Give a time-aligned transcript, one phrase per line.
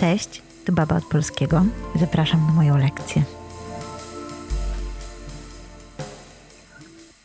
[0.00, 1.62] Cześć, tu Baba od Polskiego.
[1.94, 3.22] Zapraszam na moją lekcję.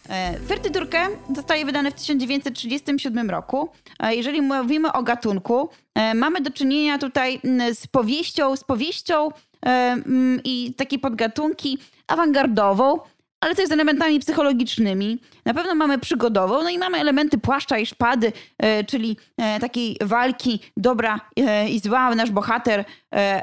[0.09, 3.69] E, Fertydurkę zostaje wydane w 1937 roku.
[3.99, 7.39] E, Jeżeli mówimy o gatunku, e, mamy do czynienia tutaj
[7.73, 9.29] z powieścią, z powieścią
[9.65, 9.97] e,
[10.43, 11.77] i takie podgatunki
[12.07, 12.99] awangardową,
[13.43, 15.21] ale też z elementami psychologicznymi.
[15.45, 19.97] Na pewno mamy przygodową, no i mamy elementy płaszcza i szpady, e, czyli e, takiej
[20.01, 22.15] walki dobra e, i zła.
[22.15, 22.85] Nasz bohater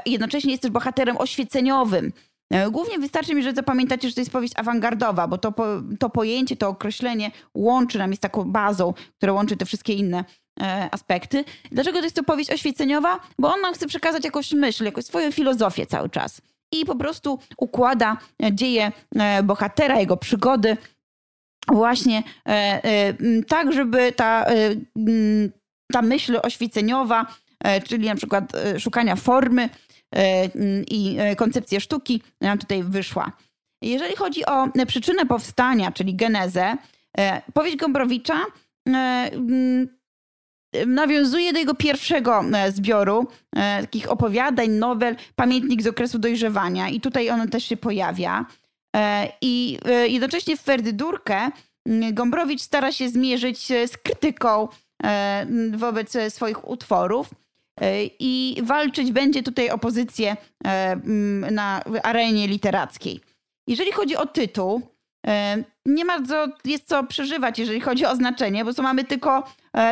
[0.05, 2.11] jednocześnie jest też bohaterem oświeceniowym.
[2.71, 5.53] Głównie wystarczy mi, że zapamiętacie, że to jest powieść awangardowa, bo to,
[5.99, 10.25] to pojęcie, to określenie łączy nam, jest taką bazą, która łączy te wszystkie inne
[10.91, 11.43] aspekty.
[11.71, 13.19] Dlaczego to jest to powieść oświeceniowa?
[13.39, 16.41] Bo on nam chce przekazać jakąś myśl, jakąś swoją filozofię cały czas.
[16.71, 20.77] I po prostu układa e, dzieje e, bohatera, jego przygody
[21.67, 23.13] właśnie e,
[23.47, 24.45] tak, żeby ta,
[25.93, 27.25] ta myśl oświeceniowa,
[27.63, 29.69] e, czyli na przykład szukania formy,
[30.91, 33.31] i koncepcja sztuki nam tutaj wyszła.
[33.81, 36.77] Jeżeli chodzi o przyczynę powstania, czyli genezę,
[37.53, 38.45] powieść Gombrowicza
[40.87, 47.01] nawiązuje do jego pierwszego e, zbioru e, takich opowiadań, nowel, pamiętnik z okresu dojrzewania i
[47.01, 48.45] tutaj ono też się pojawia.
[48.95, 49.77] E, I
[50.07, 51.51] jednocześnie w Ferdydurkę
[52.11, 54.67] Gombrowicz stara się zmierzyć z krytyką
[55.73, 57.29] wobec swoich utworów
[58.19, 63.21] i walczyć będzie tutaj o pozycję m, na arenie literackiej.
[63.67, 64.81] Jeżeli chodzi o tytuł,
[65.85, 69.43] nie bardzo jest co przeżywać, jeżeli chodzi o znaczenie, bo tu mamy tylko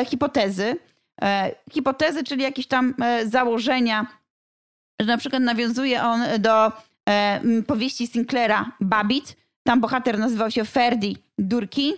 [0.06, 0.78] hipotezy.
[1.22, 4.08] E, Hipotezy, czyli jakieś tam e, założenia,
[5.02, 6.72] że na przykład nawiązuje on do
[7.10, 9.36] e, powieści Sinclaira Babbitt.
[9.68, 11.94] Tam bohater nazywał się Ferdi Durki.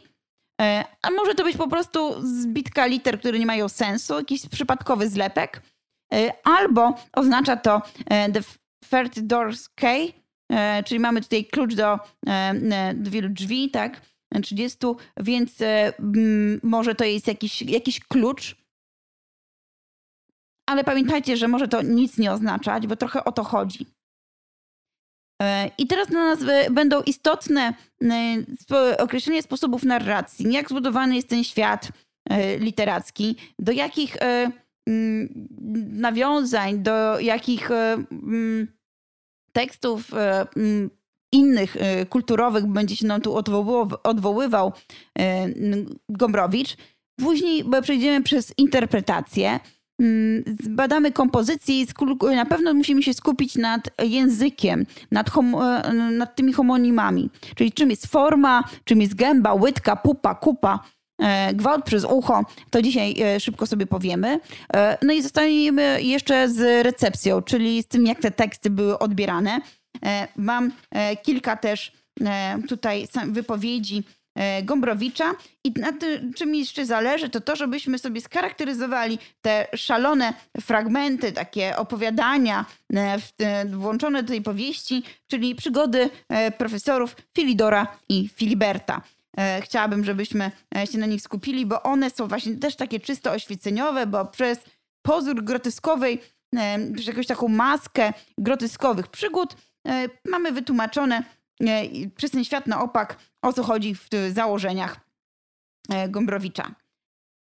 [0.62, 5.10] E, A może to być po prostu zbitka liter, które nie mają sensu, jakiś przypadkowy
[5.10, 5.62] zlepek.
[6.14, 8.42] E, Albo oznacza to e, The
[8.90, 9.70] Third Doors
[10.52, 14.02] e, czyli mamy tutaj klucz e, e, do wielu drzwi, tak?
[14.40, 14.78] 30,
[15.18, 18.56] więc e, m, może to jest jakiś, jakiś klucz.
[20.70, 23.86] Ale pamiętajcie, że może to nic nie oznaczać, bo trochę o to chodzi.
[25.42, 27.74] E, I teraz dla nas e, będą istotne
[28.98, 31.92] określenie sposobów narracji, jak zbudowany jest ten świat
[32.60, 34.18] literacki, do jakich
[34.88, 35.48] mm,
[35.92, 38.68] nawiązań, do jakich mm,
[39.52, 40.12] tekstów
[40.56, 40.90] mm,
[41.32, 43.36] innych e, kulturowych będzie się nam tu
[44.04, 44.72] odwoływał,
[45.20, 45.48] e,
[46.10, 46.78] Gombrowicz.
[47.20, 49.60] Później przejdziemy przez interpretację,
[50.00, 51.88] mm, zbadamy kompozycję i
[52.36, 57.30] na pewno musimy się skupić nad językiem, nad, e, nad tymi homonimami.
[57.56, 60.80] Czyli czym jest forma, czym jest gęba, łydka, pupa, kupa,
[61.54, 62.46] gwałt przez ucho.
[62.70, 64.40] To dzisiaj szybko sobie powiemy.
[65.02, 69.62] No i zostaniemy jeszcze z recepcją, czyli z tym, jak te teksty były odbierane.
[70.06, 71.92] E, Mam e, kilka też
[72.26, 74.04] e, tutaj wypowiedzi
[74.64, 75.32] Gombrowicza
[75.64, 81.78] i na tym, czym jeszcze zależy, to to, żebyśmy sobie scharakteryzowali te szalone fragmenty, takie
[81.78, 82.66] opowiadania
[83.66, 86.10] włączone do tej powieści, czyli przygody
[86.58, 89.02] profesorów Filidora i Filiberta.
[89.62, 90.52] Chciałabym, żebyśmy
[90.92, 94.60] się na nich skupili, bo one są właśnie też takie czysto oświeceniowe, bo przez
[95.02, 96.22] pozór groteskowej,
[96.94, 99.56] przez jakąś taką maskę groteskowych przygód
[100.26, 101.24] mamy wytłumaczone
[101.62, 101.84] e,
[102.16, 105.00] przez ten świat na opak, o co chodzi w tych założeniach
[105.90, 106.76] e, Gombrowicza.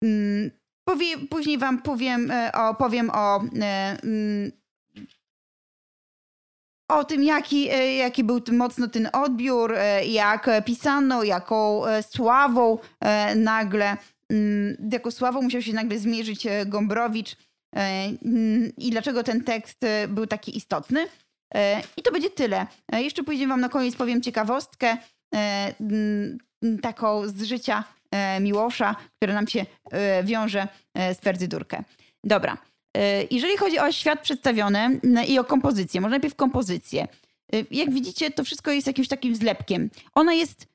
[0.03, 0.51] Mm,
[0.88, 4.51] Powie, później wam powiem, e, o, powiem o, e, mm,
[6.91, 12.78] o tym, jaki, e, jaki był mocno ten odbiór, e, jak pisano, jaką e, sławą
[13.00, 13.97] e, nagle,
[14.29, 17.35] mm, jaką sławą musiał się nagle zmierzyć e, Gombrowicz
[17.75, 18.09] e,
[18.78, 21.07] i dlaczego ten tekst e, był taki istotny.
[21.56, 22.67] E, I to będzie tyle.
[22.91, 24.97] E, Jeszcze później wam na koniec powiem ciekawostkę
[25.35, 25.73] e,
[26.81, 27.83] taką z życia
[28.41, 29.66] Miłosza, która nam się
[30.23, 31.84] wiąże z Ferdydurkę.
[32.23, 32.58] Dobra.
[33.31, 37.08] Jeżeli chodzi o świat przedstawiony n- i o kompozycję, może najpierw kompozycję.
[37.72, 39.90] Jak widzicie, to wszystko jest jakimś takim zlepkiem.
[40.14, 40.67] Ona jest,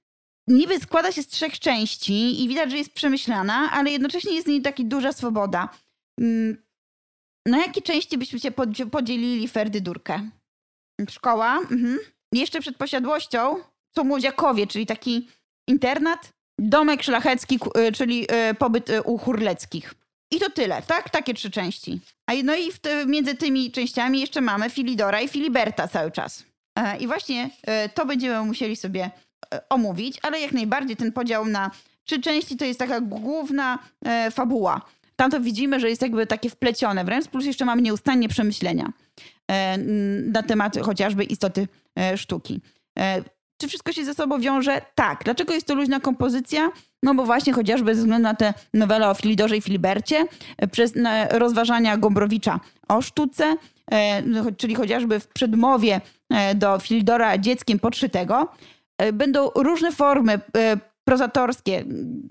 [0.49, 4.50] niby składa się z trzech części i widać, że jest przemyślana, ale jednocześnie jest w
[4.50, 5.69] niej taka duża swoboda.
[6.21, 6.56] Mm,
[7.47, 10.31] Na jakie części byśmy się podzi- podzielili Ferdydurkę?
[11.11, 11.58] Szkoła.
[11.58, 11.99] Mhm.
[12.32, 13.56] Jeszcze przed posiadłością
[13.97, 15.29] są młodziakowie, czyli taki
[15.69, 17.58] internat, domek szlachecki,
[17.88, 19.94] y, czyli y, pobyt y, u Hurleckich.
[20.32, 21.11] I to tyle, tak?
[21.11, 22.00] Takie trzy części.
[22.26, 22.70] A no i
[23.06, 26.44] między tymi częściami jeszcze mamy Filidora i Filiberta cały czas.
[26.79, 27.50] E, I właśnie
[27.94, 29.11] to będziemy musieli sobie
[29.55, 31.70] e, omówić, ale jak najbardziej ten podział na
[32.05, 34.81] trzy części to jest taka główna e, fabuła
[35.20, 38.93] tam to widzimy, że jest jakby takie wplecione wręcz, plus jeszcze mamy nieustannie przemyślenia
[40.26, 41.69] na temat chociażby istoty
[42.17, 42.61] sztuki.
[43.61, 44.81] Czy wszystko się ze sobą wiąże?
[44.94, 45.25] Tak.
[45.25, 46.70] Dlaczego jest to luźna kompozycja?
[47.02, 50.26] No bo właśnie chociażby ze względu na tę nowelę o Filidorze i Filibercie,
[50.73, 50.94] przez
[51.31, 53.56] rozważania Gombrowicza o sztuce,
[54.26, 56.00] no, czyli chociażby w przedmowie
[56.55, 58.49] do Filidora dzieckiem podszytego,
[59.12, 60.41] będą różne formy
[61.05, 61.85] prozatorskie,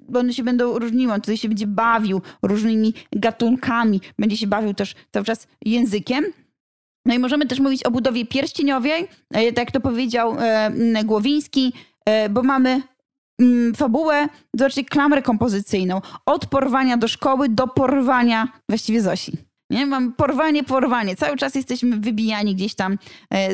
[0.10, 4.74] bo one się będą różniły, on tutaj się będzie bawił różnymi gatunkami, będzie się bawił
[4.74, 6.25] też cały czas językiem.
[7.10, 10.72] No i możemy też mówić o budowie pierścieniowej, e, tak jak to powiedział e,
[11.04, 11.74] Głowiński,
[12.06, 12.82] e, bo mamy
[13.76, 16.02] fabułę, zobaczcie, klamrę kompozycyjną.
[16.26, 19.38] Od porwania do szkoły do porwania właściwie Zosi.
[19.70, 19.86] Nie?
[19.86, 21.16] Mam porwanie, porwanie.
[21.16, 22.98] Cały czas jesteśmy wybijani gdzieś tam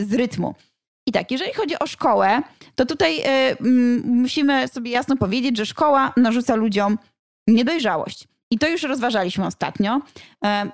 [0.07, 0.55] z rytmu.
[1.07, 2.41] I tak, jeżeli chodzi o szkołę,
[2.75, 3.23] to tutaj
[4.03, 6.97] musimy sobie jasno powiedzieć, że szkoła narzuca ludziom
[7.47, 8.27] niedojrzałość.
[8.51, 10.01] I to już rozważaliśmy ostatnio.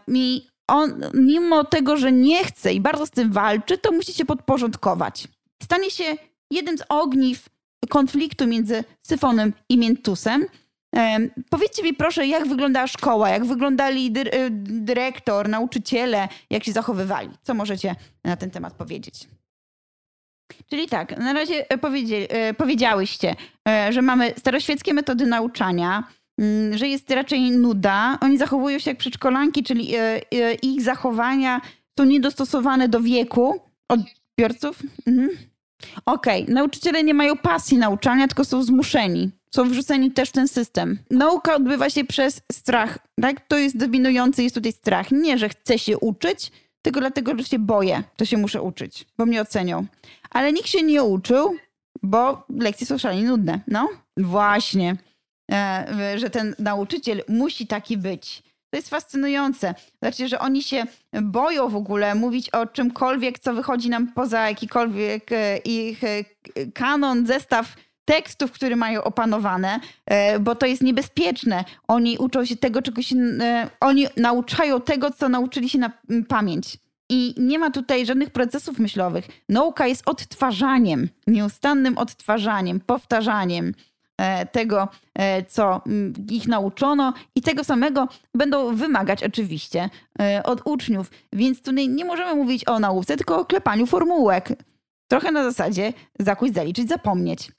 [0.07, 4.25] I on, mimo tego, że nie chce i bardzo z tym walczy, to musi się
[4.25, 5.27] podporządkować.
[5.63, 6.03] Stanie się
[6.51, 7.49] jednym z ogniw
[7.89, 10.45] konfliktu między Syfonem i Miętusem.
[11.49, 14.11] Powiedzcie mi proszę, jak wyglądała szkoła, jak wyglądali
[14.51, 17.29] dyrektor, nauczyciele, jak się zachowywali.
[17.41, 19.27] Co możecie na ten temat powiedzieć?
[20.69, 21.79] Czyli tak, na razie e,
[22.29, 23.35] e, powiedziałyście,
[23.67, 26.03] e, że mamy staroświeckie metody nauczania,
[26.71, 28.17] że jest raczej nuda.
[28.21, 29.93] Oni zachowują się jak przedszkolanki, czyli
[30.61, 31.61] ich zachowania
[31.99, 33.59] są niedostosowane do wieku
[33.89, 34.83] odbiorców.
[35.07, 35.29] Mhm.
[36.05, 36.55] Okej, okay.
[36.55, 39.31] nauczyciele nie mają pasji nauczania, tylko są zmuszeni.
[39.55, 40.99] Są wrzuceni też w ten system.
[41.09, 42.97] Nauka odbywa się przez strach.
[43.21, 43.47] Tak?
[43.47, 45.11] To jest dominujący, jest tutaj strach.
[45.11, 46.51] Nie, że chce się uczyć,
[46.81, 49.85] tylko dlatego, że się boję, to się muszę uczyć, bo mnie ocenią.
[50.29, 51.55] Ale nikt się nie uczył,
[52.03, 53.59] bo lekcje są szalenie nudne.
[53.67, 54.97] No, właśnie, e,
[56.15, 58.43] że ten nauczyciel musi taki być.
[58.69, 59.75] To jest fascynujące.
[59.99, 60.83] Znaczy, że oni się
[61.21, 66.23] boją w ogóle mówić o czymkolwiek, co wychodzi nam poza jakikolwiek e, ich e,
[66.73, 67.75] kanon, zestaw
[68.05, 69.79] tekstów, które mają opanowane,
[70.39, 71.63] bo to jest niebezpieczne.
[71.87, 73.15] Oni uczą się tego, czego się.
[73.79, 75.91] Oni nauczają tego, co nauczyli się na
[76.27, 76.77] pamięć.
[77.09, 79.27] I nie ma tutaj żadnych procesów myślowych.
[79.49, 83.73] Nauka jest odtwarzaniem, nieustannym odtwarzaniem, powtarzaniem e,
[84.51, 85.81] tego, e, co
[86.29, 89.89] ich nauczono, i tego samego będą wymagać oczywiście
[90.21, 91.11] e, od uczniów.
[91.33, 94.49] Więc tutaj nie możemy mówić o nauce, tylko o klepaniu formułek.
[95.07, 97.51] Trochę na zasadzie zakuć, zaliczyć, zapomnieć.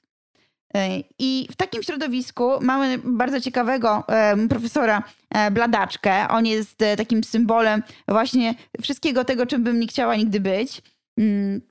[1.19, 4.03] I w takim środowisku mamy bardzo ciekawego
[4.49, 6.27] profesora e, Bladaczkę.
[6.27, 10.81] On jest e, takim symbolem właśnie wszystkiego tego, czym bym nie chciała nigdy być.
[11.19, 11.61] Mm,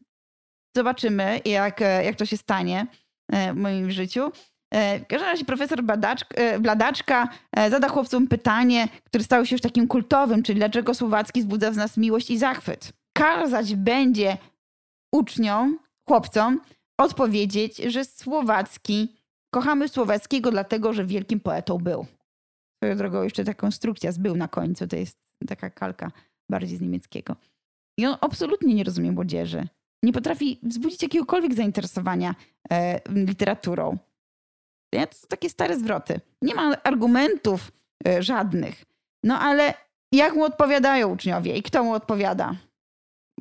[0.76, 2.86] zobaczymy, jak, e, jak to się stanie
[3.52, 4.32] w moim życiu.
[4.72, 7.28] W każdym razie profesor Bladaczka, Bladaczka
[7.70, 11.96] zada chłopcom pytanie, które stało się już takim kultowym, czyli dlaczego Słowacki wzbudza w nas
[11.96, 12.92] miłość i zachwyt.
[13.12, 14.36] Kazać będzie
[15.14, 15.78] uczniom,
[16.08, 16.60] chłopcom,
[16.98, 19.16] odpowiedzieć, że Słowacki,
[19.54, 22.06] kochamy Słowackiego dlatego, że wielkim poetą był.
[22.82, 26.10] Swoją drogą jeszcze ta konstrukcja z był na końcu, to jest taka kalka
[26.50, 27.36] bardziej z niemieckiego.
[27.98, 29.68] I on absolutnie nie rozumie młodzieży.
[30.02, 32.34] Nie potrafi wzbudzić jakiegokolwiek zainteresowania
[32.70, 33.98] e, literaturą.
[34.92, 36.20] To są takie stare zwroty.
[36.42, 37.72] Nie ma argumentów
[38.08, 38.84] e, żadnych.
[39.24, 39.74] No ale
[40.12, 42.54] jak mu odpowiadają uczniowie i kto mu odpowiada?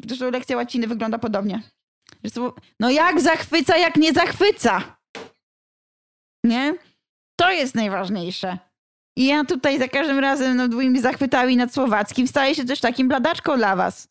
[0.05, 1.61] Zresztą lekcja łaciny wygląda podobnie.
[2.79, 4.97] No jak zachwyca, jak nie zachwyca?
[6.43, 6.73] Nie?
[7.39, 8.57] To jest najważniejsze.
[9.17, 13.07] I ja tutaj za każdym razem nad moimi zachwytami nad słowackim staję się też takim
[13.07, 14.07] bladaczką dla was.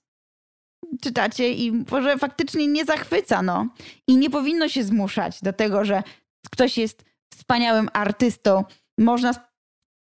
[1.03, 3.67] Czytacie i może faktycznie nie zachwyca, no.
[4.07, 6.03] I nie powinno się zmuszać do tego, że
[6.51, 8.65] ktoś jest wspaniałym artystą.
[8.99, 9.33] Można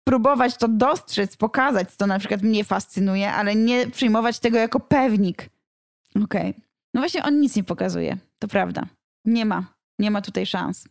[0.05, 5.49] próbować to dostrzec, pokazać, co na przykład mnie fascynuje, ale nie przyjmować tego jako pewnik.
[6.25, 6.51] Okej.
[6.51, 6.55] Okay.
[6.95, 8.87] No właśnie on nic nie pokazuje, to prawda.
[9.25, 10.89] Nie ma, nie ma tutaj szans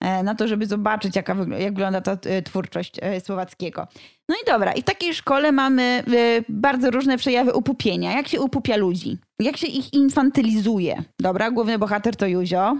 [0.00, 3.86] e, na to, żeby zobaczyć, jaka, jak wygląda ta e, twórczość e, Słowackiego.
[4.28, 6.04] No i dobra, i w takiej szkole mamy
[6.48, 8.12] bardzo różne przejawy upupienia.
[8.12, 9.18] Jak się upupia ludzi?
[9.38, 11.02] Jak się ich infantylizuje?
[11.20, 12.76] Dobra, główny bohater to Juzio.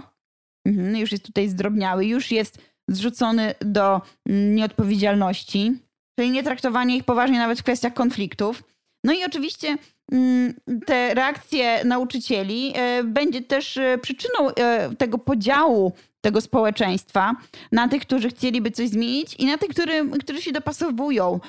[0.65, 5.73] Mhm, już jest tutaj zdrobniały, już jest zrzucony do nieodpowiedzialności,
[6.19, 8.63] czyli nie traktowanie ich poważnie nawet w kwestiach konfliktów.
[9.03, 9.77] No i oczywiście
[10.11, 10.53] mm,
[10.85, 17.35] te reakcje nauczycieli e, będzie też e, przyczyną e, tego podziału tego społeczeństwa
[17.71, 21.39] na tych, którzy chcieliby coś zmienić i na tych, którym, którzy się dopasowują,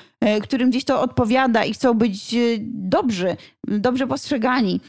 [0.43, 4.81] którym gdzieś to odpowiada i chcą być dobrzy, dobrze postrzegani.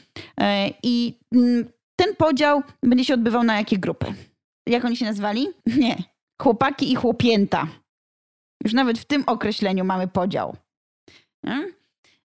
[0.82, 1.64] I mm,
[1.96, 4.06] ten podział będzie się odbywał na jakie grupy?
[4.66, 5.48] Jak oni się nazwali?
[5.78, 6.09] Nie.
[6.40, 7.66] Chłopaki i chłopięta.
[8.64, 10.56] Już nawet w tym określeniu mamy podział.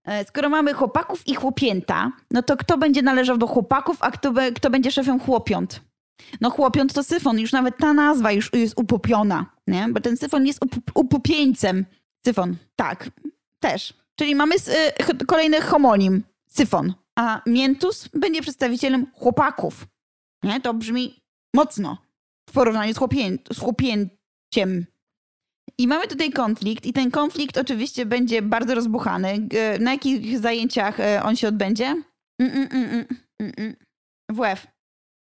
[0.05, 4.33] E, skoro mamy chłopaków i chłopięta, no to kto będzie należał do chłopaków, a kto,
[4.55, 5.81] kto będzie szefem chłopiąt?
[6.41, 9.87] No chłopiąt to syfon, już nawet ta nazwa już jest upopiona, nie?
[9.89, 11.85] Bo ten syfon jest up upupieńcem.
[12.25, 13.09] Syfon, tak,
[13.59, 13.93] też.
[14.15, 16.93] Czyli mamy y, kolejny homonim, syfon.
[17.15, 19.87] A miętus będzie przedstawicielem chłopaków.
[20.43, 20.61] Nie?
[20.61, 21.21] To brzmi
[21.55, 22.04] mocno
[22.49, 24.85] w porównaniu z, chłopię z chłopięciem.
[25.77, 29.47] I mamy tutaj konflikt, i ten konflikt oczywiście będzie bardzo rozbuchany.
[29.79, 31.85] Na jakich zajęciach e, on się odbędzie?
[32.39, 33.05] Mm, mm, mm,
[33.39, 33.75] mm,
[34.29, 34.67] WF.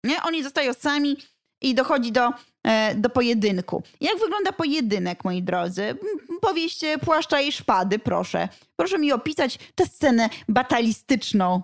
[0.04, 0.24] Nie?
[0.24, 1.18] Oni zostają sami
[1.62, 2.30] i dochodzi do,
[2.64, 3.84] e, do pojedynku.
[4.02, 5.98] Jak wygląda pojedynek, moi drodzy?
[6.42, 8.50] Powieście płaszcza i szpady, proszę.
[8.76, 11.62] Proszę mi opisać tę scenę batalistyczną.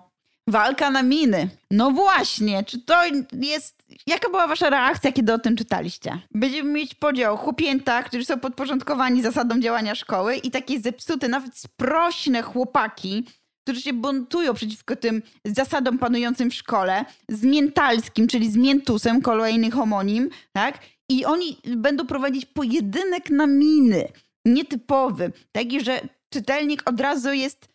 [0.48, 1.48] Walka na miny.
[1.70, 3.77] No właśnie, czy to jest.
[4.06, 6.18] Jaka była wasza reakcja, kiedy o tym czytaliście?
[6.34, 12.42] Będziemy mieć podział chłopięta, którzy są podporządkowani zasadom działania szkoły, i takie zepsute, nawet sprośne
[12.42, 13.24] chłopaki,
[13.64, 19.70] którzy się buntują przeciwko tym zasadom panującym w szkole, z Miętalskim, czyli z Miętusem, kolejny
[19.70, 20.78] homonim, tak?
[21.08, 24.08] I oni będą prowadzić pojedynek na miny,
[24.44, 27.68] nietypowy, taki, że czytelnik od razu jest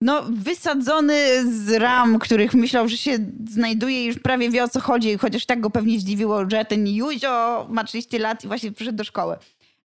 [0.00, 4.80] no, wysadzony z ram, których myślał, że się znajduje i już prawie wie o co
[4.80, 8.98] chodzi, chociaż tak go pewnie zdziwiło, że ten Juzio ma 30 lat i właśnie przyszedł
[8.98, 9.36] do szkoły.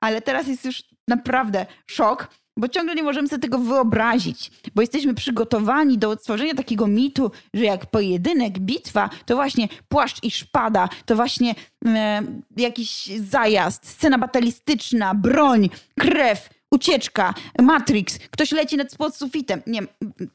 [0.01, 5.15] Ale teraz jest już naprawdę szok, bo ciągle nie możemy sobie tego wyobrazić, bo jesteśmy
[5.15, 11.17] przygotowani do stworzenia takiego mitu, że jak pojedynek, bitwa, to właśnie płaszcz i szpada, to
[11.17, 11.55] właśnie
[11.87, 12.23] e,
[12.57, 19.63] jakiś zajazd, scena batalistyczna, broń, krew, ucieczka, Matrix, ktoś leci nad pod sufitem.
[19.67, 19.81] Nie,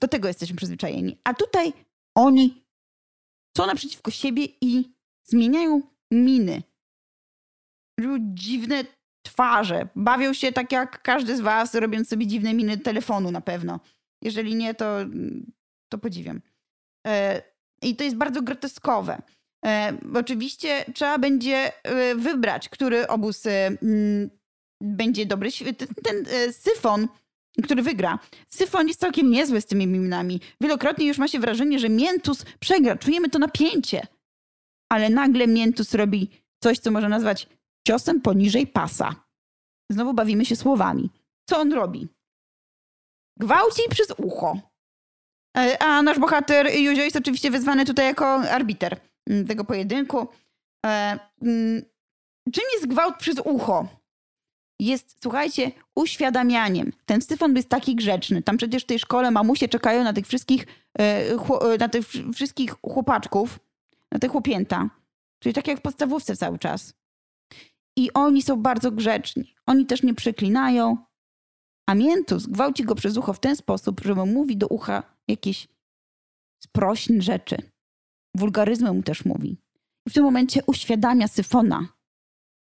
[0.01, 1.17] do tego jesteśmy przyzwyczajeni.
[1.23, 1.73] A tutaj
[2.15, 2.65] oni
[3.57, 6.63] są naprzeciwko siebie i zmieniają miny.
[8.19, 8.83] Dziwne
[9.25, 9.87] twarze.
[9.95, 13.79] Bawią się tak jak każdy z was, robiąc sobie dziwne miny telefonu na pewno.
[14.21, 14.97] Jeżeli nie, to,
[15.91, 16.41] to podziwiam.
[17.07, 17.41] E,
[17.81, 19.21] I to jest bardzo groteskowe.
[19.65, 23.43] E, oczywiście trzeba będzie e, wybrać, który obóz
[24.81, 25.49] będzie dobry.
[25.51, 27.07] Ten, ten syfon,
[27.63, 28.19] który wygra.
[28.47, 30.41] Syfon jest całkiem niezły z tymi minami.
[30.61, 32.95] Wielokrotnie już ma się wrażenie, że Miętus przegra.
[32.95, 34.07] Czujemy to napięcie.
[34.89, 36.29] Ale nagle Miętus robi
[36.63, 37.47] coś, co można nazwać
[37.87, 39.15] ciosem poniżej pasa.
[39.91, 41.09] Znowu bawimy się słowami.
[41.49, 42.07] Co on robi?
[43.39, 44.59] Gwałci przez ucho.
[45.57, 50.27] E, a nasz bohater Józio jest oczywiście wezwany tutaj jako arbiter mm, tego pojedynku.
[50.85, 51.81] E, mm,
[52.53, 53.87] czym jest gwałt przez ucho?
[54.79, 56.91] Jest, słuchajcie, uświadamianiem.
[57.05, 58.41] Ten Styfan jest taki grzeczny.
[58.41, 60.67] Tam przecież w tej szkole mamusie czekają na tych wszystkich,
[60.99, 63.59] e, na tych wszystkich chłopaczków,
[64.11, 64.89] na te chłopięta.
[65.39, 66.93] Czyli tak jak w podstawówce cały czas.
[67.97, 69.55] I oni są bardzo grzeczni.
[69.65, 70.97] Oni też nie przeklinają.
[71.89, 75.67] A Miętus gwałci go przez ucho w ten sposób, że mu mówi do ucha jakieś
[76.63, 77.57] sprośne rzeczy.
[78.35, 79.57] Wulgaryzmy mu też mówi.
[80.07, 81.87] I w tym momencie uświadamia Syfona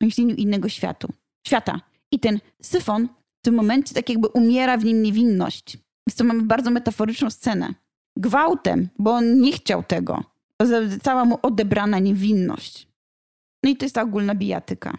[0.03, 1.13] o istnieniu innego światu,
[1.47, 1.81] świata.
[2.13, 3.09] I ten Syfon
[3.41, 5.79] w tym momencie tak jakby umiera w nim niewinność.
[6.09, 7.75] Więc to mamy bardzo metaforyczną scenę.
[8.17, 10.25] Gwałtem, bo on nie chciał tego.
[10.63, 12.89] Została mu odebrana niewinność.
[13.65, 14.99] No i to jest ta ogólna bijatyka.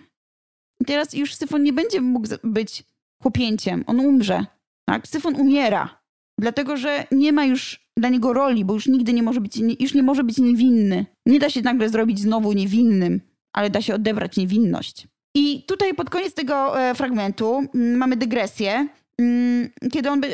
[0.81, 2.83] I teraz już Syfon nie będzie mógł być
[3.21, 3.83] chłopięciem.
[3.87, 4.45] On umrze.
[4.85, 5.07] Tak?
[5.07, 5.99] Syfon umiera.
[6.39, 9.93] Dlatego, że nie ma już dla niego roli, bo już nigdy nie może być, już
[9.93, 11.05] nie może być niewinny.
[11.25, 13.21] Nie da się nagle zrobić znowu niewinnym,
[13.53, 15.07] ale da się odebrać niewinność.
[15.36, 18.88] I tutaj pod koniec tego e, fragmentu mm, mamy dygresję,
[19.19, 20.29] mm, kiedy on, e,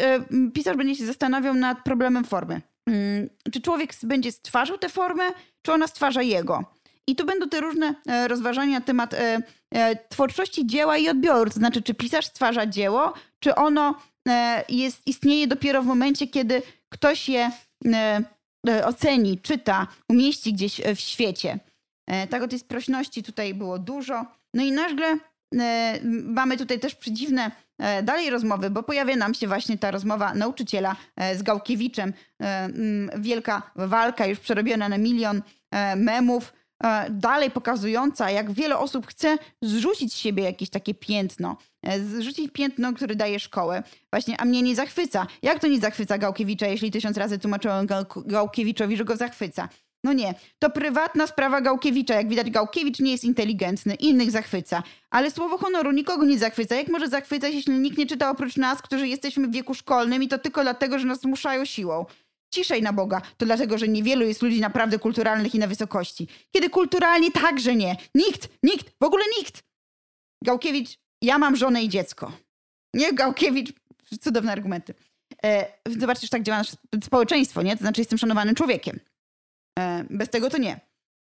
[0.53, 2.61] pisarz będzie się zastanawiał nad problemem formy.
[2.89, 5.23] Mm, czy człowiek będzie stwarzał tę formę,
[5.61, 6.63] czy ona stwarza jego?
[7.07, 9.15] I tu będą te różne e, rozważania na temat
[10.09, 11.49] twórczości dzieła i odbioru.
[11.49, 13.95] To znaczy, czy pisarz stwarza dzieło, czy ono
[14.69, 17.51] jest, istnieje dopiero w momencie, kiedy ktoś je
[18.85, 21.59] oceni, czyta, umieści gdzieś w świecie.
[22.29, 24.25] Tak o tej sprośności tutaj było dużo.
[24.55, 25.17] No i nagle
[26.23, 27.51] mamy tutaj też przedziwne
[28.03, 30.95] dalej rozmowy, bo pojawia nam się właśnie ta rozmowa nauczyciela
[31.35, 32.13] z Gałkiewiczem.
[33.17, 35.41] Wielka walka, już przerobiona na milion
[35.95, 41.57] memów E, dalej pokazująca, jak wiele osób chce zrzucić z siebie jakieś takie piętno.
[41.83, 43.83] E, zrzucić piętno, które daje szkołę.
[44.11, 45.27] Właśnie, a mnie nie zachwyca.
[45.41, 47.87] Jak to nie zachwyca Gałkiewicza, jeśli tysiąc razy tłumaczyłem
[48.25, 49.69] Gałkiewiczowi, że go zachwyca?
[50.05, 52.15] No nie, to prywatna sprawa Gałkiewicza.
[52.15, 54.83] Jak widać, Gałkiewicz nie jest inteligentny, innych zachwyca.
[55.09, 56.75] Ale słowo honoru nikogo nie zachwyca.
[56.75, 60.27] Jak może zachwycać, jeśli nikt nie czyta oprócz nas, którzy jesteśmy w wieku szkolnym i
[60.27, 62.05] to tylko dlatego, że nas zmuszają siłą?
[62.49, 66.27] ciszej na Boga, to dlatego, że niewielu jest ludzi naprawdę kulturalnych i na wysokości.
[66.51, 67.95] Kiedy kulturalni także nie.
[68.15, 69.63] Nikt, nikt, w ogóle nikt.
[70.43, 72.31] Gałkiewicz, ja mam żonę i dziecko.
[72.93, 73.73] Nie, Gałkiewicz,
[74.21, 74.93] cudowne argumenty.
[75.45, 75.67] E,
[75.99, 77.77] zobaczcie, że tak działa nasze społeczeństwo, nie?
[77.77, 78.99] To znaczy jestem szanowanym człowiekiem.
[79.79, 80.79] E, bez tego to nie.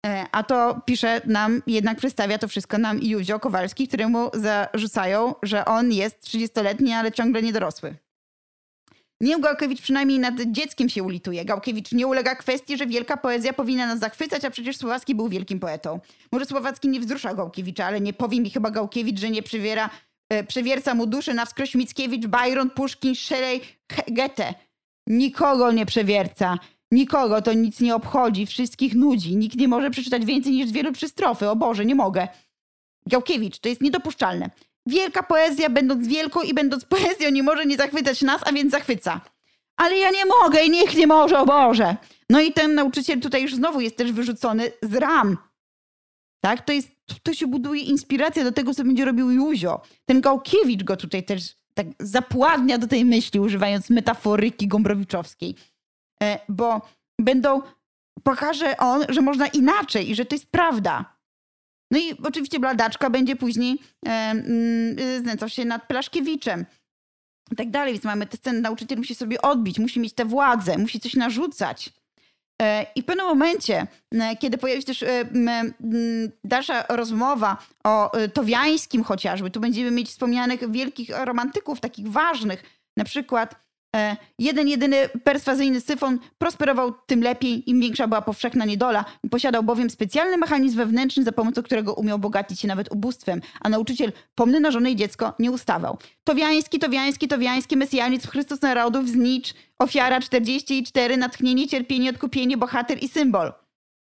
[0.05, 5.65] E, a to pisze nam, jednak przedstawia to wszystko nam Józio Kowalski, któremu zarzucają, że
[5.65, 7.95] on jest 30-letni, ale ciągle niedorosły.
[9.21, 11.45] Nie Gałkiewicz przynajmniej nad dzieckiem się ulituje.
[11.45, 15.59] Gałkiewicz nie ulega kwestii, że wielka poezja powinna nas zachwycać, a przecież Słowacki był wielkim
[15.59, 15.99] poetą.
[16.31, 19.89] Może Słowacki nie wzrusza Gałkiewicza, ale nie powie mi chyba Gałkiewicz, że nie przywiera,
[20.29, 23.61] e, przewierca mu duszy na wskroś Mickiewicz, Byron, Puszkin, Shelley,
[24.07, 24.53] Goethe.
[25.07, 26.57] Nikogo nie przewierca.
[26.91, 29.36] Nikogo to nic nie obchodzi, wszystkich nudzi.
[29.36, 31.50] Nikt nie może przeczytać więcej niż dwie lub trzy strofy.
[31.50, 32.27] O Boże, nie mogę.
[33.06, 34.50] Gałkiewicz, to jest niedopuszczalne.
[34.86, 39.22] Wielka poezja, będąc wielką i będąc poezją, nie może nie zachwycać nas, a więc zachwyca.
[39.77, 41.98] Ale ja nie mogę i nikt nie może, o Boże.
[42.29, 45.38] No i ten nauczyciel tutaj już znowu jest też wyrzucony z ram.
[46.41, 46.62] Tak?
[46.62, 46.89] To, jest,
[47.24, 49.82] to się buduje inspiracja do tego, co będzie robił Józio.
[50.06, 55.56] Ten Gałkiewicz go tutaj też tak zapładnia do tej myśli, używając metaforyki gombrowiczowskiej.
[56.24, 56.81] E, bo
[57.19, 57.62] będą,
[58.24, 61.17] pokaże on, że można inaczej i że to jest prawda.
[61.91, 66.65] No i oczywiście Bladaczka będzie później e, mm, znęcał się nad Plaszkiewiczem
[67.51, 67.93] i tak dalej.
[67.93, 71.89] Więc mamy sceny, nauczyciel musi sobie odbić, musi mieć tę władzę, musi coś narzucać.
[72.62, 73.88] E, I w pewnym momencie,
[74.39, 75.05] kiedy pojawi się też
[76.43, 82.63] dalsza rozmowa o Towiańskim chociażby, tu będziemy mieć wspomnianych wielkich romantyków, takich ważnych,
[82.97, 83.66] na przykład
[84.39, 89.06] jeden, jedyny perswazyjny syfon prosperował tym lepiej, im większa była powszechna niedola.
[89.32, 94.12] Posiadał bowiem specjalny mechanizm wewnętrzny, za pomocą którego umiał bogacić się nawet ubóstwem, a nauczyciel,
[94.36, 95.98] pomny na żonę i dziecko, nie ustawał.
[96.24, 103.53] Towiański, towiański, towiański, mesjanizm, Chrystus narodów, znicz, ofiara 44, natchnienie, cierpienie, odkupienie, bohater i symbol.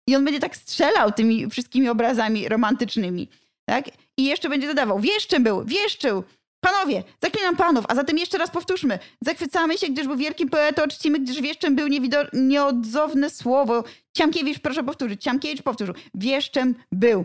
[0.08, 3.28] I on będzie tak strzelał tymi wszystkimi obrazami romantycznymi.
[3.64, 3.84] Tak?
[4.18, 6.24] I jeszcze będzie dodawał, wieszczym był, wieszczył,
[6.64, 8.98] Panowie, zaklinam panów, a zatem jeszcze raz powtórzmy.
[9.20, 11.88] Zachwycamy się, gdyż był wielkim poetą, czcimy, gdyż wieszczem był
[12.32, 13.84] nieodzowne słowo.
[14.16, 15.22] Ciamkiewicz, proszę powtórzyć.
[15.22, 15.94] Ciamkiewicz powtórzył.
[16.14, 17.24] Wieszczem był.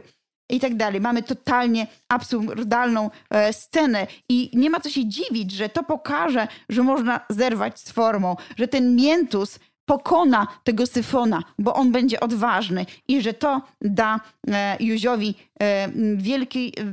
[0.50, 1.02] I tak dalej.
[1.02, 6.84] Mamy totalnie absurdalną e, scenę i nie ma co się dziwić, że to pokaże, że
[6.84, 13.22] można zerwać z formą, że ten miętus pokona tego syfona, bo on będzie odważny i
[13.22, 14.20] że to da
[14.52, 16.84] e, Józiowi e, wielki, e,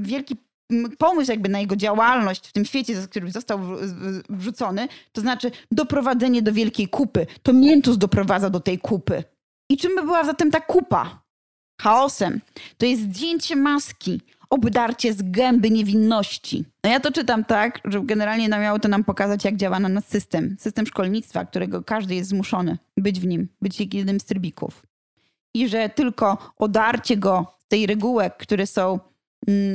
[0.00, 0.36] wielki
[0.98, 3.60] pomysł jakby na jego działalność w tym świecie, z którym został
[4.28, 7.26] wrzucony, to znaczy doprowadzenie do wielkiej kupy.
[7.42, 9.24] To Miętus doprowadza do tej kupy.
[9.70, 11.22] I czym by była zatem ta kupa?
[11.80, 12.40] Chaosem.
[12.78, 16.64] To jest zdjęcie maski, obdarcie z gęby niewinności.
[16.84, 20.08] No ja to czytam tak, że generalnie miało to nam pokazać, jak działa na nas
[20.08, 20.56] system.
[20.58, 24.82] System szkolnictwa, którego każdy jest zmuszony być w nim, być jednym z trybików.
[25.54, 29.00] I że tylko odarcie go z tej regułek, które są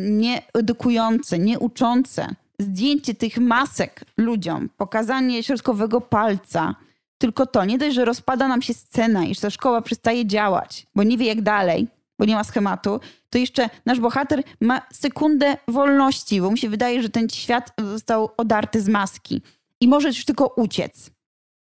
[0.10, 6.76] nieedukujące, nieuczące, zdjęcie tych masek ludziom, pokazanie środkowego palca,
[7.18, 10.88] tylko to, nie dość, że rozpada nam się scena i że ta szkoła przestaje działać,
[10.96, 11.88] bo nie wie jak dalej,
[12.20, 13.00] bo nie ma schematu,
[13.30, 18.30] to jeszcze nasz bohater ma sekundę wolności, bo mu się wydaje, że ten świat został
[18.38, 19.42] odarty z maski
[19.82, 21.10] i może już tylko uciec.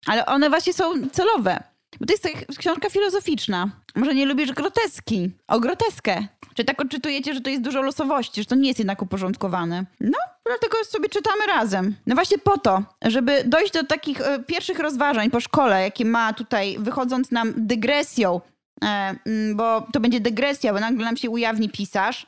[0.06, 1.64] Ale one właśnie są celowe.
[2.00, 3.70] Bo to jest książka filozoficzna.
[3.96, 5.32] Może nie lubisz groteski.
[5.48, 6.28] O groteskę.
[6.60, 9.86] Czy tak odczytujecie, że to jest dużo losowości, że to nie jest jednak uporządkowane?
[10.00, 11.96] No, dlatego sobie czytamy razem.
[12.08, 16.34] No właśnie po to, żeby dojść do takich e, pierwszych rozważań po szkole, jakie ma
[16.34, 18.42] tutaj, wychodząc nam dygresją,
[18.84, 22.26] e, mm, bo to będzie dygresja, bo nagle nam się ujawni pisarz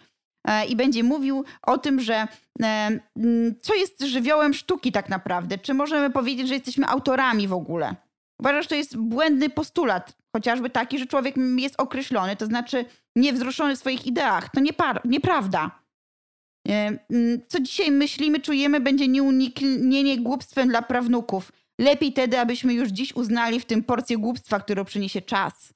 [0.48, 2.28] e, i będzie mówił o tym, że
[2.60, 3.00] mm,
[3.62, 5.58] co jest żywiołem sztuki tak naprawdę.
[5.58, 7.96] Czy możemy powiedzieć, że jesteśmy autorami w ogóle?
[8.40, 13.76] Uważasz, że to jest błędny postulat, chociażby taki, że człowiek jest określony, to znaczy niewzruszony
[13.76, 14.50] w swoich ideach.
[14.50, 14.62] To
[15.06, 15.82] nieprawda.
[16.68, 17.00] Mm,
[17.48, 21.52] co dzisiaj myślimy, czujemy, będzie nieuniknienie głupstwem dla prawnuków.
[21.80, 25.74] Lepiej tedy, abyśmy już dziś uznali w tym porcję głupstwa, którą przyniesie czas.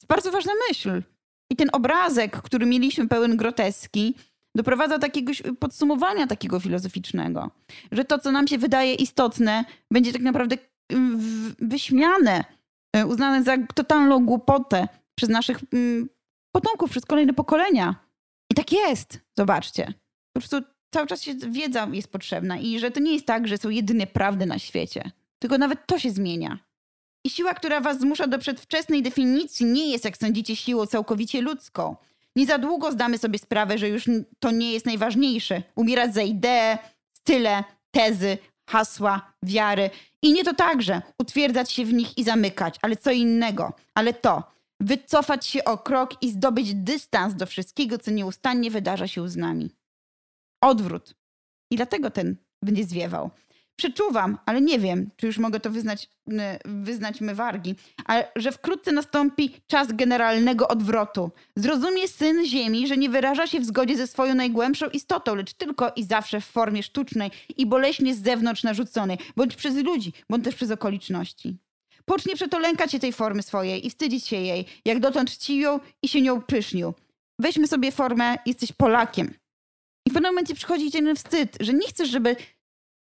[0.00, 1.02] To bardzo ważna myśl.
[1.50, 4.14] I ten obrazek, który mieliśmy pełen groteski,
[4.54, 7.50] doprowadza do jakiegoś podsumowania takiego filozoficznego,
[7.92, 10.56] że to, co nam się wydaje istotne, będzie tak naprawdę
[11.58, 12.44] wyśmiane, e,
[13.06, 16.08] uznane za totalną głupotę przez naszych mm,
[16.52, 17.94] potomków, przez kolejne pokolenia.
[18.50, 19.94] I tak jest, zobaczcie.
[20.32, 20.56] Po prostu
[20.94, 24.06] cały czas się wiedza jest potrzebna i że to nie jest tak, że są jedyne
[24.06, 26.58] prawdy na świecie, tylko nawet to się zmienia.
[27.24, 31.96] I siła, która was zmusza do przedwczesnej definicji, nie jest, jak sądzicie, siłą całkowicie ludzką.
[32.36, 34.04] Nie za długo zdamy sobie sprawę, że już
[34.38, 35.62] to nie jest najważniejsze.
[35.74, 36.78] Umierać za idee,
[37.12, 38.38] style, tezy,
[38.72, 39.90] hasła, wiary.
[40.22, 43.72] I nie to także utwierdzać się w nich i zamykać, ale co innego.
[43.94, 44.42] Ale to,
[44.80, 49.70] wycofać się o krok i zdobyć dystans do wszystkiego, co nieustannie wydarza się z nami.
[50.60, 51.14] Odwrót.
[51.70, 53.30] I dlatego ten będzie zwiewał.
[53.82, 56.08] Przeczuwam, ale nie wiem, czy już mogę to wyznać,
[56.64, 61.30] wyznać my wargi, ale że wkrótce nastąpi czas generalnego odwrotu.
[61.56, 65.92] Zrozumie syn ziemi, że nie wyraża się w zgodzie ze swoją najgłębszą istotą, lecz tylko
[65.96, 70.54] i zawsze w formie sztucznej i boleśnie z zewnątrz narzuconej, bądź przez ludzi, bądź też
[70.54, 71.56] przez okoliczności.
[72.04, 76.08] Pocznie przeto lękać się tej formy swojej i wstydzić się jej, jak dotąd czcił i
[76.08, 76.94] się nią pysznił.
[77.38, 79.34] Weźmy sobie formę, jesteś Polakiem.
[80.06, 82.36] I w pewnym momencie przychodzi ten wstyd, że nie chcesz, żeby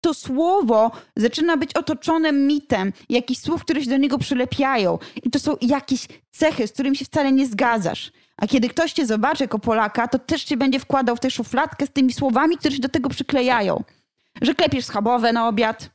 [0.02, 4.98] to słowo zaczyna być otoczone mitem, jakichś słów, które się do niego przylepiają.
[5.22, 8.12] I to są jakieś cechy, z którymi się wcale nie zgadzasz.
[8.36, 11.86] A kiedy ktoś cię zobaczy jako Polaka, to też cię będzie wkładał w tę szufladkę
[11.86, 13.84] z tymi słowami, które się do tego przyklejają.
[14.42, 15.90] Że klepiesz schabowe na obiad,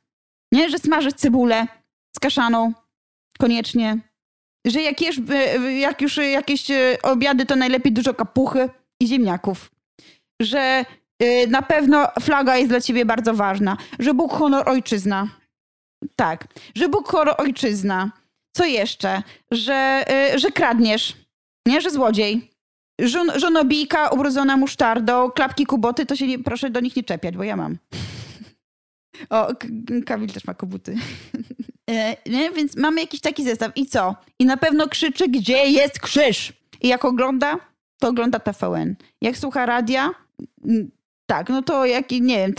[0.52, 0.70] nie?
[0.70, 1.68] że smażysz cebulę
[2.16, 2.74] z kaszaną
[3.40, 3.98] koniecznie,
[4.66, 5.22] że jak, jesz,
[5.80, 9.72] jak już jakieś e, obiady, to najlepiej dużo kapuchy i ziemniaków.
[10.42, 10.86] Że
[11.48, 13.78] na pewno flaga jest dla ciebie bardzo ważna.
[14.00, 15.28] Że Bóg, honor, ojczyzna.
[16.16, 18.12] Tak, że Bóg, honor, ojczyzna.
[18.58, 19.24] Co jeszcze?
[19.52, 21.18] Że, y, że kradniesz,
[21.66, 21.82] nie?
[21.82, 22.52] Że złodziej.
[23.02, 27.44] Żon, żonobijka ubrudzona musztardą, klapki kuboty, to się nie, proszę do nich nie czepiać, bo
[27.44, 27.78] ja mam.
[29.30, 29.48] O,
[30.06, 30.96] Kamil też ma kobuty.
[31.90, 32.52] E, nie?
[32.52, 33.72] Więc mamy jakiś taki zestaw.
[33.76, 34.16] I co?
[34.40, 36.54] I na pewno krzyczy, gdzie jest krzyż.
[36.82, 37.60] I jak ogląda,
[38.00, 38.96] to ogląda TVN.
[39.22, 40.10] Jak słucha radia,
[41.28, 42.54] tak, no to jaki, nie wiem,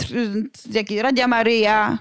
[0.71, 1.97] jaki Radia Maryja,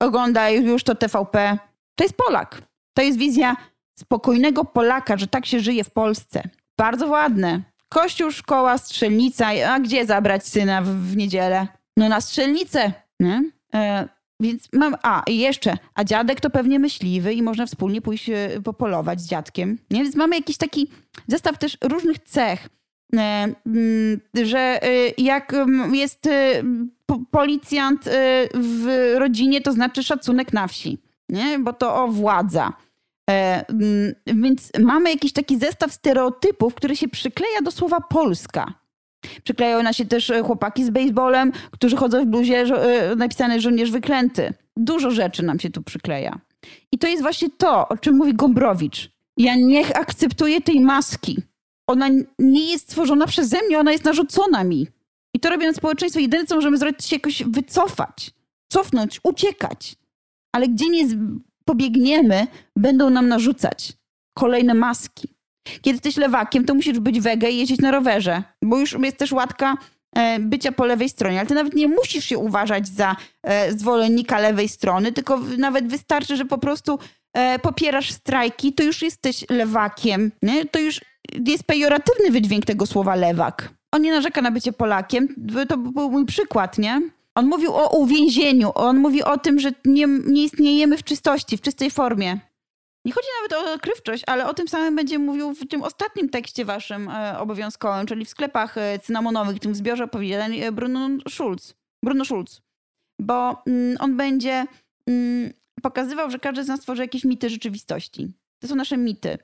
[0.00, 1.58] ogląda już to TVP.
[1.94, 2.62] To jest Polak.
[2.94, 3.56] To jest wizja
[3.98, 6.42] spokojnego Polaka, że tak się żyje w Polsce.
[6.78, 7.62] Bardzo ładne.
[7.88, 9.46] Kościół, szkoła, strzelnica.
[9.46, 11.68] A gdzie zabrać syna w, w niedzielę?
[11.96, 13.42] No na strzelnicę, nie?
[13.74, 14.08] E,
[14.40, 18.60] więc mam, a i jeszcze, a dziadek to pewnie myśliwy i można wspólnie pójść e,
[18.64, 19.78] popolować z dziadkiem.
[19.90, 20.02] Nie?
[20.02, 20.90] Więc mamy jakiś taki
[21.26, 22.68] zestaw też różnych cech.
[23.16, 26.62] E, mm, że e, jak mm, jest e,
[27.30, 28.08] policjant
[28.54, 30.98] w rodzinie, to znaczy szacunek na wsi,
[31.28, 31.58] nie?
[31.58, 32.72] bo to o władza.
[33.26, 38.74] Mm, więc mamy jakiś taki zestaw stereotypów, który się przykleja do słowa Polska.
[39.44, 42.64] Przyklejają na się też chłopaki z baseballem, którzy chodzą w bluzie
[43.16, 44.54] napisane żołnierz wyklęty.
[44.76, 46.38] Dużo rzeczy nam się tu przykleja.
[46.92, 49.10] I to jest właśnie to, o czym mówi Gombrowicz.
[49.36, 51.42] Ja niech akceptuję tej maski
[51.92, 54.86] ona nie jest stworzona przeze mnie, ona jest narzucona mi.
[55.34, 58.30] I to robiąc społeczeństwo, jedyne co możemy zrobić, to się jakoś wycofać,
[58.72, 59.96] cofnąć, uciekać.
[60.54, 61.08] Ale gdzie nie
[61.64, 63.92] pobiegniemy, będą nam narzucać
[64.38, 65.28] kolejne maski.
[65.82, 69.32] Kiedy jesteś lewakiem, to musisz być wege i jeździć na rowerze, bo już jest też
[69.32, 69.76] łatka
[70.16, 74.38] e, bycia po lewej stronie, ale ty nawet nie musisz się uważać za e, zwolennika
[74.38, 76.98] lewej strony, tylko nawet wystarczy, że po prostu
[77.34, 80.64] e, popierasz strajki, to już jesteś lewakiem, nie?
[80.64, 81.00] to już
[81.46, 83.74] jest pejoratywny wydźwięk tego słowa lewak.
[83.92, 85.28] On nie narzeka na bycie Polakiem.
[85.68, 87.02] To był mój przykład, nie?
[87.34, 88.72] On mówił o uwięzieniu.
[88.74, 92.38] On mówi o tym, że nie, nie istniejemy w czystości, w czystej formie.
[93.04, 96.64] Nie chodzi nawet o odkrywczość, ale o tym samym będzie mówił w tym ostatnim tekście
[96.64, 101.74] waszym e, obowiązkowym, czyli w sklepach e, cynamonowych, w tym zbiorze opowiadań e, Bruno Schulz.
[102.04, 102.62] Bruno Schulz.
[103.20, 104.66] Bo mm, on będzie
[105.06, 108.32] mm, pokazywał, że każdy z nas tworzy jakieś mity rzeczywistości.
[108.58, 109.38] To są nasze mity.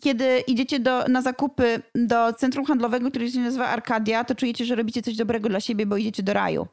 [0.00, 4.74] Kiedy idziecie do, na zakupy do centrum handlowego, które się nazywa Arkadia, to czujecie, że
[4.74, 6.66] robicie coś dobrego dla siebie, bo idziecie do raju.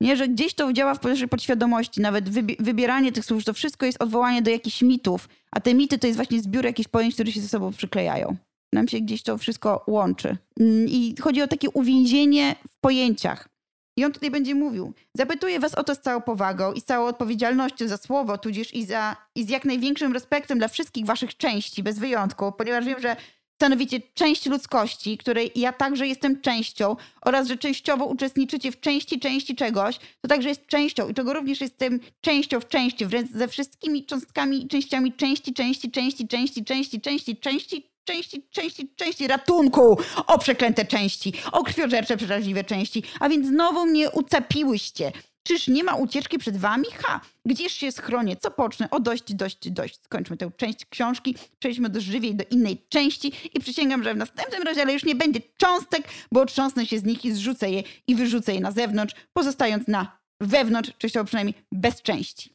[0.00, 4.02] Nie, że gdzieś to działa w waszej podświadomości, nawet wybieranie tych słów, to wszystko jest
[4.02, 7.40] odwołanie do jakichś mitów, a te mity to jest właśnie zbiór jakichś pojęć, które się
[7.40, 8.36] ze sobą przyklejają.
[8.72, 10.36] Nam się gdzieś to wszystko łączy.
[10.60, 13.51] Mm, I chodzi o takie uwięzienie w pojęciach.
[13.96, 14.94] I on tutaj będzie mówił.
[15.14, 18.84] Zapytuję was o to z całą powagą i z całą odpowiedzialnością za słowo, tudzież i,
[18.84, 23.16] za, i z jak największym respektem dla wszystkich waszych części, bez wyjątku, ponieważ wiem, że
[23.62, 29.56] stanowicie część ludzkości, której ja także jestem częścią oraz, że częściowo uczestniczycie w części części
[29.56, 34.06] czegoś, to także jest częścią i czego również jestem częścią w części, wręcz ze wszystkimi
[34.06, 39.98] cząstkami i częściami części, części, części, części, części, części, części, części, części, części ratunku!
[40.26, 41.32] O przeklęte części!
[41.52, 43.02] O krwiożercze, przeraźliwe części!
[43.20, 45.12] A więc znowu mnie ucapiłyście.
[45.42, 46.84] Czyż nie ma ucieczki przed wami?
[47.02, 47.20] Ha!
[47.44, 48.36] Gdzież się schronię?
[48.36, 48.88] Co pocznę?
[48.90, 50.00] O dość, dość, dość.
[50.04, 54.62] Skończmy tę część książki, przejdźmy do żywiej do innej części i przysięgam, że w następnym
[54.62, 58.54] rozdziale już nie będzie cząstek, bo otrząsnę się z nich i zrzucę je i wyrzucę
[58.54, 62.54] je na zewnątrz, pozostając na wewnątrz, częściowo przynajmniej bez części.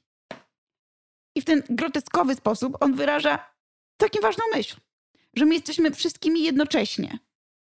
[1.36, 3.54] I w ten groteskowy sposób on wyraża
[3.98, 4.76] taką ważną myśl
[5.38, 7.19] że my jesteśmy wszystkimi jednocześnie.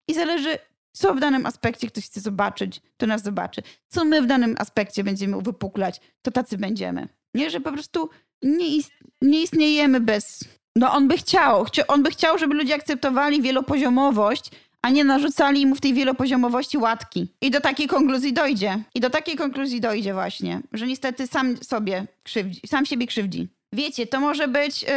[0.07, 0.57] I zależy,
[0.91, 3.62] co w danym aspekcie ktoś chce zobaczyć, to nas zobaczy.
[3.88, 7.07] Co my w danym aspekcie będziemy uwypuklać, to tacy będziemy.
[7.33, 8.09] Nie, że po prostu
[8.41, 10.43] nie, ist nie istniejemy bez.
[10.75, 15.75] No on by chciał, on by chciał, żeby ludzie akceptowali wielopoziomowość, a nie narzucali mu
[15.75, 17.27] w tej wielopoziomowości łatki.
[17.41, 18.83] I do takiej konkluzji dojdzie.
[18.95, 23.47] I do takiej konkluzji dojdzie właśnie, że niestety sam sobie krzywdzi, sam siebie krzywdzi.
[23.73, 24.89] Wiecie, to może być yy,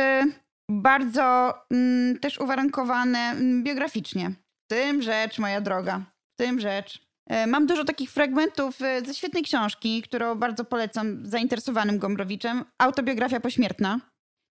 [0.70, 4.33] bardzo yy, też uwarunkowane yy, biograficznie.
[4.70, 6.05] Tym rzecz, moja droga.
[6.37, 7.07] Tym rzecz.
[7.33, 12.64] Y, mam dużo takich fragmentów y, ze świetnej książki, którą bardzo polecam zainteresowanym Gombrowiczem.
[12.79, 14.00] Autobiografia pośmiertna.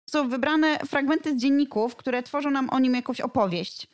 [0.10, 3.88] Są wybrane fragmenty z dzienników, które tworzą nam o nim jakąś opowieść.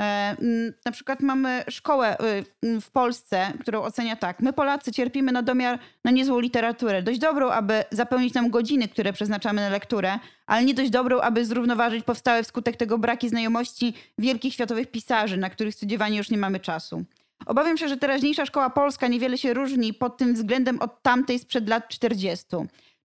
[0.00, 0.36] E,
[0.84, 2.16] na przykład mamy szkołę
[2.64, 4.40] y, w Polsce, którą ocenia tak.
[4.40, 7.02] My Polacy cierpimy na domiar na niezłą literaturę.
[7.02, 11.44] Dość dobrą, aby zapełnić nam godziny, które przeznaczamy na lekturę, ale nie dość dobrą, aby
[11.44, 16.60] zrównoważyć powstałe wskutek tego braki znajomości wielkich światowych pisarzy, na których studiowanie już nie mamy
[16.60, 17.04] czasu.
[17.46, 21.68] Obawiam się, że teraźniejsza szkoła polska niewiele się różni pod tym względem od tamtej sprzed
[21.68, 22.46] lat 40.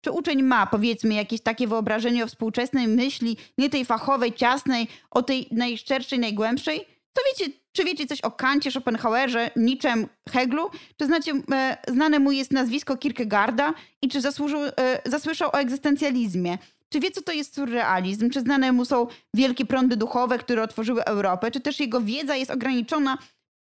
[0.01, 5.23] Czy uczeń ma, powiedzmy, jakieś takie wyobrażenie o współczesnej myśli, nie tej fachowej, ciasnej, o
[5.23, 6.85] tej najszczerszej, najgłębszej?
[7.13, 10.69] To wiecie, czy wiecie coś o Kancie, Schopenhauerze, Nietzschem, Heglu?
[10.97, 14.71] Czy znacie, e, znane mu jest nazwisko Kierkegaarda i czy zasłużył, e,
[15.05, 16.57] zasłyszał o egzystencjalizmie?
[16.89, 18.29] Czy wie, co to jest surrealizm?
[18.29, 21.51] Czy znane mu są wielkie prądy duchowe, które otworzyły Europę?
[21.51, 23.17] Czy też jego wiedza jest ograniczona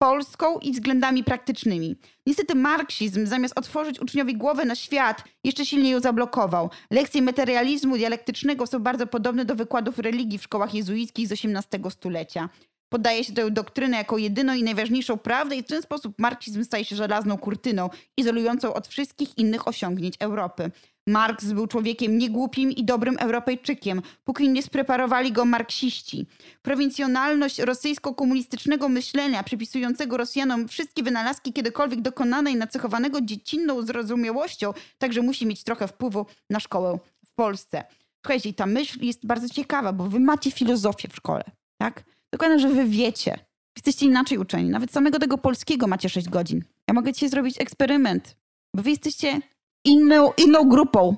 [0.02, 1.96] polską i względami praktycznymi.
[2.26, 6.70] Niestety marksizm, zamiast otworzyć uczniowi głowę na świat, jeszcze silniej ją zablokował.
[6.92, 12.50] Lekcje materializmu dialektycznego są bardzo podobne do wykładów religii w szkołach jezuickich z XVIII stulecia.
[12.90, 16.86] Podaje się tę doktrynę jako jedyną i najważniejszą prawdę i w ten sposób marksizm staje
[16.86, 20.72] się żelazną kurtyną, izolującą od wszystkich innych osiągnięć Europy.
[21.08, 26.26] Marks był człowiekiem niegłupim i dobrym Europejczykiem, póki nie spreparowali go marksiści.
[26.62, 35.46] Prowincjonalność rosyjsko-komunistycznego myślenia, przypisującego Rosjanom wszystkie wynalazki kiedykolwiek dokonane i nacechowanego dziecinną zrozumiałością, także musi
[35.46, 37.84] mieć trochę wpływu na szkołę w Polsce.
[38.26, 41.44] Słuchajcie, ta myśl jest bardzo ciekawa, bo wy macie filozofię w szkole,
[41.78, 42.04] tak?
[42.32, 43.40] Dokładnie, że wy wiecie.
[43.76, 44.70] Jesteście inaczej uczeni.
[44.70, 46.64] Nawet samego tego polskiego macie 6 godzin.
[46.88, 48.38] Ja mogę dzisiaj zrobić eksperyment,
[48.76, 49.42] bo wy jesteście
[49.86, 51.16] inną, inną grupą,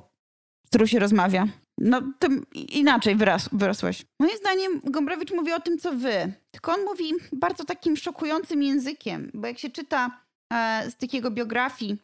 [0.66, 1.48] z którą się rozmawia.
[1.78, 4.06] No, tym inaczej wyras, wyrosłeś.
[4.20, 6.34] Moim zdaniem Gombrowicz mówi o tym, co wy.
[6.52, 10.22] Tylko on mówi bardzo takim szokującym językiem, bo jak się czyta
[10.54, 11.98] e, z takiego biografii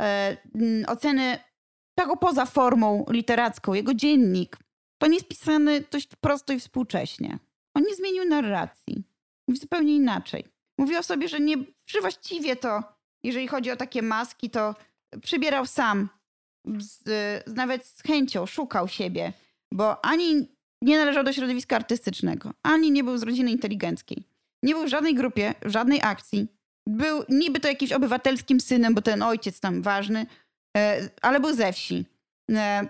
[0.00, 0.36] e,
[0.86, 1.38] oceny
[1.98, 4.58] tego poza formą literacką, jego dziennik,
[4.98, 7.38] to nie jest pisany dość prosto i współcześnie.
[7.74, 9.04] On nie zmienił narracji.
[9.48, 10.44] Mówi zupełnie inaczej.
[10.78, 12.82] Mówi o sobie, że nie, że właściwie to,
[13.24, 14.74] jeżeli chodzi o takie maski, to
[15.22, 16.08] przybierał sam,
[16.78, 17.04] z,
[17.46, 19.32] nawet z chęcią, szukał siebie,
[19.72, 20.48] bo ani
[20.82, 24.24] nie należał do środowiska artystycznego, ani nie był z rodziny inteligenckiej.
[24.62, 26.48] Nie był w żadnej grupie, w żadnej akcji.
[26.88, 30.26] Był niby to jakimś obywatelskim synem, bo ten ojciec tam ważny,
[30.76, 32.06] e, ale był ze wsi.
[32.52, 32.88] E,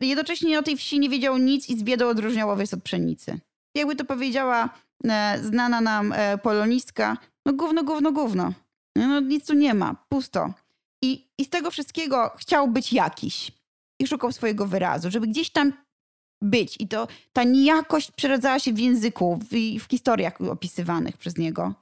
[0.00, 3.40] jednocześnie o tej wsi nie wiedział nic i z biedą odróżniał owiec od pszenicy.
[3.74, 4.68] Jakby to powiedziała
[5.04, 8.52] e, znana nam polonistka, no gówno, gówno, gówno.
[8.96, 10.54] No nic tu nie ma, pusto.
[11.02, 13.52] I, I z tego wszystkiego chciał być jakiś.
[13.98, 15.72] I szukał swojego wyrazu, żeby gdzieś tam
[16.42, 16.76] być.
[16.80, 21.74] I to ta nijakość przeradzała się w języku, w, w historiach opisywanych przez niego.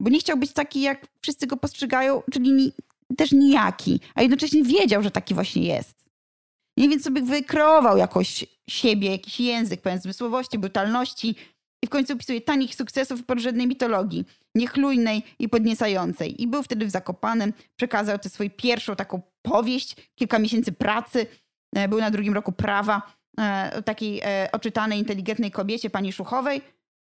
[0.00, 2.72] Bo nie chciał być taki, jak wszyscy go postrzegają, czyli ni,
[3.16, 6.04] też nijaki, a jednocześnie wiedział, że taki właśnie jest.
[6.76, 11.34] I więc sobie wykreował jakoś siebie, jakiś język pełen zmysłowości, brutalności,
[11.84, 16.42] i w końcu opisuje tanich sukcesów w podrzędnej mitologii, niechlujnej i podniecającej.
[16.42, 21.26] I był wtedy w Zakopanem, przekazał tę swoją pierwszą taką powieść, kilka miesięcy pracy,
[21.76, 23.02] e, był na drugim roku prawa,
[23.38, 26.60] e, takiej e, oczytanej, inteligentnej kobiecie, pani Szuchowej.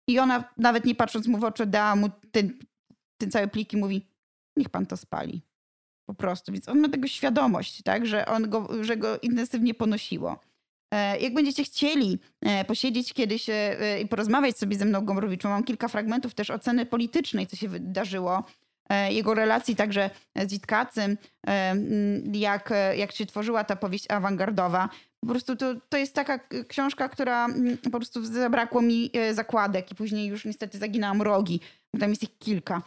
[0.09, 2.59] I ona, nawet nie patrząc mu w oczy, dała mu ten,
[3.21, 4.07] ten cały plik i mówi,
[4.57, 5.43] niech pan to spali.
[6.09, 6.53] Po prostu.
[6.53, 10.41] Więc on ma tego świadomość, tak, że, on go, że go intensywnie ponosiło.
[10.93, 15.65] E, jak będziecie chcieli e, posiedzieć kiedyś e, i porozmawiać sobie ze mną Gombrowiczu, mam
[15.65, 18.45] kilka fragmentów też oceny politycznej, co się wydarzyło,
[19.11, 20.11] jego relacji także
[20.47, 21.19] z Witkacym,
[22.33, 24.89] jak, jak się tworzyła ta powieść awangardowa.
[25.21, 27.47] Po prostu to, to jest taka książka, która
[27.83, 31.61] po prostu zabrakło mi zakładek i później już niestety zaginałam rogi,
[32.01, 32.83] tam jest ich kilka.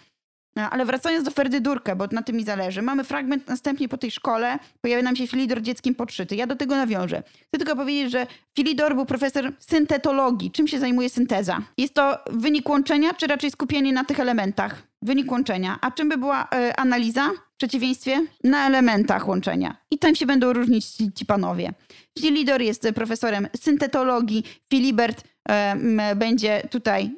[0.60, 2.82] E, ale wracając do Ferdy Durkę, bo na tym mi zależy.
[2.82, 6.36] Mamy fragment następnie po tej szkole, pojawia nam się Filidor dzieckiem podszyty.
[6.36, 7.24] Ja do tego nawiążę.
[7.48, 10.52] Chcę tylko powiedzieć, że Filidor był profesor syntetologii.
[10.52, 11.62] Czym się zajmuje synteza?
[11.78, 14.84] Jest to wynik łączenia, czy raczej skupienie na tych elementach?
[15.02, 15.78] Wynik łączenia.
[15.82, 17.30] A czym by była y, analiza?
[17.54, 19.78] W przeciwieństwie na elementach łączenia.
[19.92, 21.74] I tam się będą różnić ci, ci panowie.
[22.20, 24.44] Filidor jest profesorem syntetologii.
[24.70, 27.12] Filibert y, będzie tutaj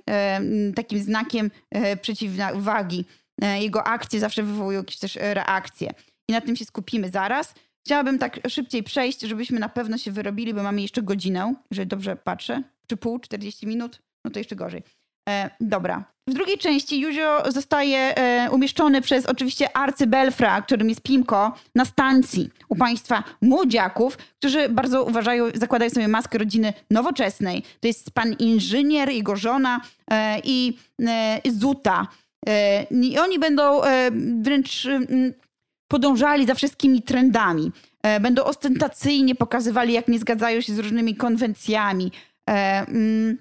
[0.76, 1.52] takim znakiem
[2.02, 5.94] przeciwwagi E, jego akcje zawsze wywołują jakieś też e, reakcje.
[6.30, 7.54] I na tym się skupimy zaraz.
[7.86, 12.16] Chciałabym tak szybciej przejść, żebyśmy na pewno się wyrobili, bo mamy jeszcze godzinę, jeżeli dobrze
[12.16, 14.84] patrzę, czy pół, 40 minut, no to jeszcze gorzej.
[15.30, 16.04] E, dobra.
[16.28, 22.50] W drugiej części Juzio zostaje e, umieszczony przez oczywiście arcybelfra, którym jest Pimko, na stacji
[22.70, 27.64] u państwa młodziaków, którzy bardzo uważają, zakładają sobie maskę rodziny nowoczesnej.
[27.80, 32.08] To jest pan inżynier, jego żona e, i e, Zuta.
[32.48, 35.34] E, I oni będą e, wręcz mm,
[35.92, 37.72] podążali za wszystkimi trendami.
[38.04, 42.12] E, będą ostentacyjnie pokazywali, jak nie zgadzają się z różnymi konwencjami.
[42.48, 43.38] Mm,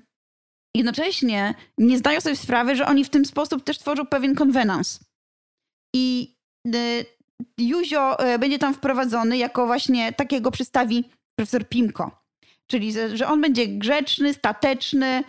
[0.76, 5.00] jednocześnie nie zdają sobie sprawy, że oni w ten sposób też tworzą pewien konwenans.
[5.94, 6.36] I
[7.60, 11.04] Juzio będzie tam wprowadzony jako właśnie takiego przedstawi
[11.38, 12.22] profesor Pimko.
[12.70, 15.24] Czyli, że on będzie grzeczny, stateczny,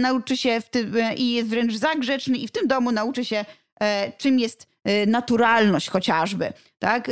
[0.00, 3.44] nauczy się w tym, e, i jest wręcz zagrzeczny i w tym domu nauczy się,
[4.18, 4.66] czym jest
[5.06, 7.10] naturalność chociażby, tak?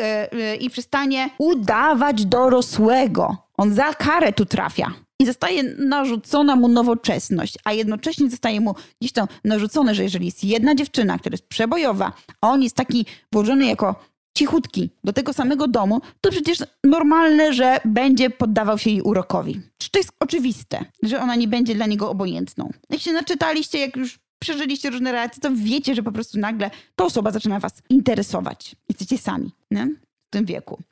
[0.61, 3.37] I przestanie udawać dorosłego.
[3.57, 9.13] On za karę tu trafia i zostaje narzucona mu nowoczesność, a jednocześnie zostaje mu gdzieś
[9.13, 13.67] tam narzucone, że jeżeli jest jedna dziewczyna, która jest przebojowa, a on jest taki włożony
[13.67, 19.61] jako cichutki do tego samego domu, to przecież normalne, że będzie poddawał się jej urokowi.
[19.79, 22.71] Czy to jest oczywiste, że ona nie będzie dla niego obojętną?
[22.91, 27.05] Jak się naczytaliście, jak już przeżyliście różne relacje, to wiecie, że po prostu nagle ta
[27.05, 28.77] osoba zaczyna was interesować.
[28.89, 29.87] Jesteście sami nie?
[30.27, 30.83] w tym wieku.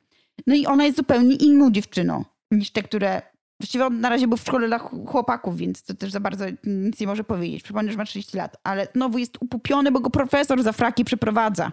[0.46, 3.22] No i ona jest zupełnie inną dziewczyną niż te, które
[3.60, 7.00] Właściwie on na razie był w szkole dla chłopaków, więc to też za bardzo nic
[7.00, 7.62] nie może powiedzieć.
[7.62, 11.72] Przypomnę, że ma 30 lat, ale znowu jest upupiony, bo go profesor za fraki przeprowadza.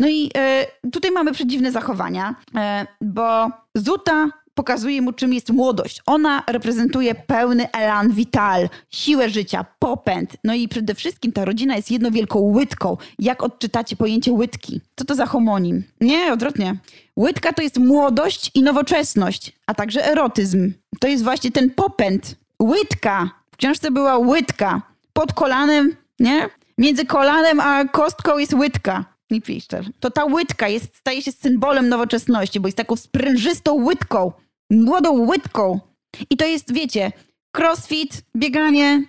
[0.00, 6.02] No i e, tutaj mamy przedziwne zachowania, e, bo Zuta pokazuje mu, czym jest młodość.
[6.06, 10.36] Ona reprezentuje pełny elan vital, siłę życia, popęd.
[10.44, 12.96] No i przede wszystkim ta rodzina jest jedną wielką łydką.
[13.18, 14.80] Jak odczytacie pojęcie łydki?
[14.96, 15.82] Co to za homonim?
[16.00, 16.76] Nie, odwrotnie.
[17.16, 20.72] Łydka to jest młodość i nowoczesność, a także erotyzm.
[21.00, 22.36] To jest właśnie ten popęd.
[22.62, 23.30] Łydka.
[23.52, 24.82] W książce była łydka.
[25.12, 26.48] Pod kolanem, nie?
[26.78, 29.04] Między kolanem a kostką jest łydka.
[29.30, 29.84] Nie piszczer.
[30.00, 34.32] To ta łydka jest, staje się symbolem nowoczesności, bo jest taką sprężystą łydką
[34.70, 35.80] młodą łydką.
[36.30, 37.12] I to jest, wiecie,
[37.58, 39.04] crossfit, bieganie,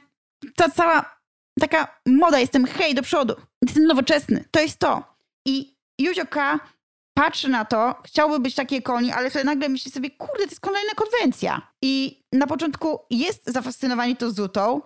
[0.55, 1.21] ta cała
[1.59, 5.03] taka moda, jestem hej do przodu, jestem nowoczesny, to jest to.
[5.45, 6.23] I Juzio
[7.13, 10.59] patrzy na to, chciałby być takie koni, ale wtedy nagle myśli sobie, kurde, to jest
[10.59, 11.71] kolejna konwencja.
[11.81, 14.81] I na początku jest zafascynowany to Zutą,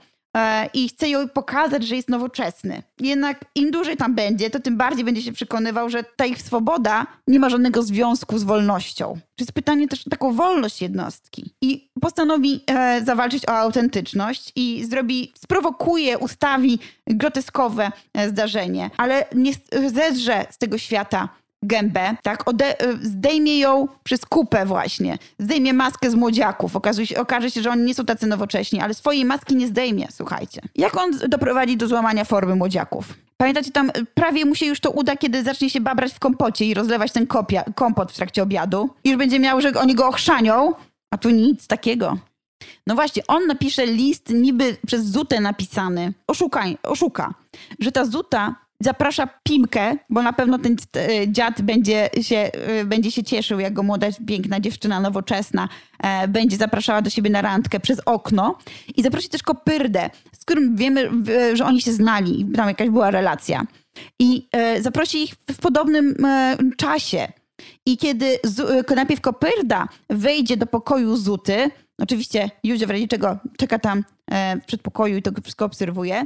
[0.74, 2.84] i chce ją pokazać, że jest nowoczesny.
[3.00, 7.08] Jednak im dłużej tam będzie, to tym bardziej będzie się przekonywał, że ta ich swoboda
[7.28, 9.14] nie ma żadnego związku z wolnością.
[9.14, 11.54] To jest pytanie też o taką wolność jednostki.
[11.62, 19.52] I postanowi e, zawalczyć o autentyczność i zrobi, sprowokuje, ustawi groteskowe e, zdarzenie, ale nie
[19.88, 21.30] zedrze z tego świata
[21.68, 26.76] gębę, tak, Ode y, zdejmie ją przez kupę właśnie, zdejmie maskę z młodziaków.
[26.76, 30.08] Okazuje się, okaże się, że oni nie są tacy nowocześni, ale swojej maski nie zdejmie,
[30.12, 30.62] słuchajcie.
[30.76, 33.14] Jak on doprowadzi do złamania formy młodziaków?
[33.38, 36.74] Pamiętacie, tam prawie mu się już to uda, kiedy zacznie się babrać w kompocie i
[36.74, 38.90] rozlewać ten kopia, kompot w trakcie obiadu.
[39.04, 40.74] I już będzie miał, że oni go ochrzanią,
[41.12, 42.18] a tu nic takiego.
[42.88, 46.14] No właśnie, on napisze list niby przez Zutę napisany.
[46.28, 47.34] Oszukaj, oszuka,
[47.80, 53.12] że ta Zuta zaprasza Pimkę, bo na pewno ten e, dziad będzie się, e, będzie
[53.12, 55.70] się cieszył, jak go młoda, piękna dziewczyna, nowoczesna
[56.00, 58.58] e, będzie zapraszała do siebie na randkę przez okno.
[58.96, 61.10] I zaprosi też Kopyrdę, z którym wiemy,
[61.54, 63.66] że oni się znali tam jakaś była relacja.
[64.20, 64.48] I
[64.82, 66.16] zaprosi ich w podobnym
[66.78, 67.28] czasie.
[67.86, 68.40] I kiedy
[68.96, 74.04] najpierw Kopyrda wejdzie do pokoju Zuty, oczywiście Józef w razie czego czeka tam
[74.62, 76.26] w przedpokoju i to wszystko obserwuje,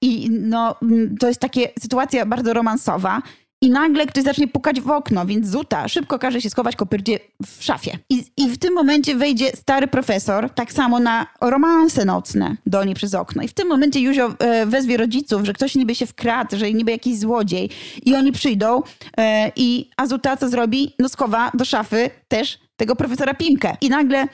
[0.00, 0.76] I no,
[1.20, 3.22] to jest taka sytuacja bardzo romansowa.
[3.62, 7.64] I nagle ktoś zacznie pukać w okno, więc Zuta szybko każe się schować kopyrdzie w
[7.64, 7.98] szafie.
[8.10, 12.94] I, I w tym momencie wejdzie stary profesor, tak samo na romanse nocne do niej
[12.94, 13.42] przez okno.
[13.42, 16.90] I w tym momencie Juzio e, wezwie rodziców, że ktoś niby się wkradł, że niby
[16.90, 17.70] jakiś złodziej.
[18.02, 18.82] I oni przyjdą
[19.18, 20.94] e, i a Zuta co zrobi?
[20.98, 23.76] No schowa do szafy też tego profesora Pimkę.
[23.80, 24.28] I nagle E,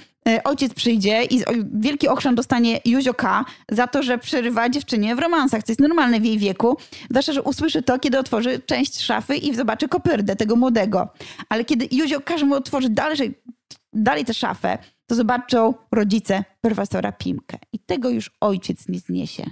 [0.45, 1.43] ojciec przyjdzie i
[1.75, 3.45] wielki ochrzan dostanie Józio K.
[3.71, 6.77] za to, że przerywa dziewczynie w romansach, co jest normalne w jej wieku.
[7.11, 11.09] Zwłaszcza, że usłyszy to, kiedy otworzy część szafy i zobaczy kopyrdę tego młodego.
[11.49, 13.35] Ale kiedy Józio każe mu otworzyć dalej,
[13.93, 17.59] dalej tę szafę, to zobaczą rodzice profesora Pimkę.
[17.73, 19.51] I tego już ojciec nie zniesie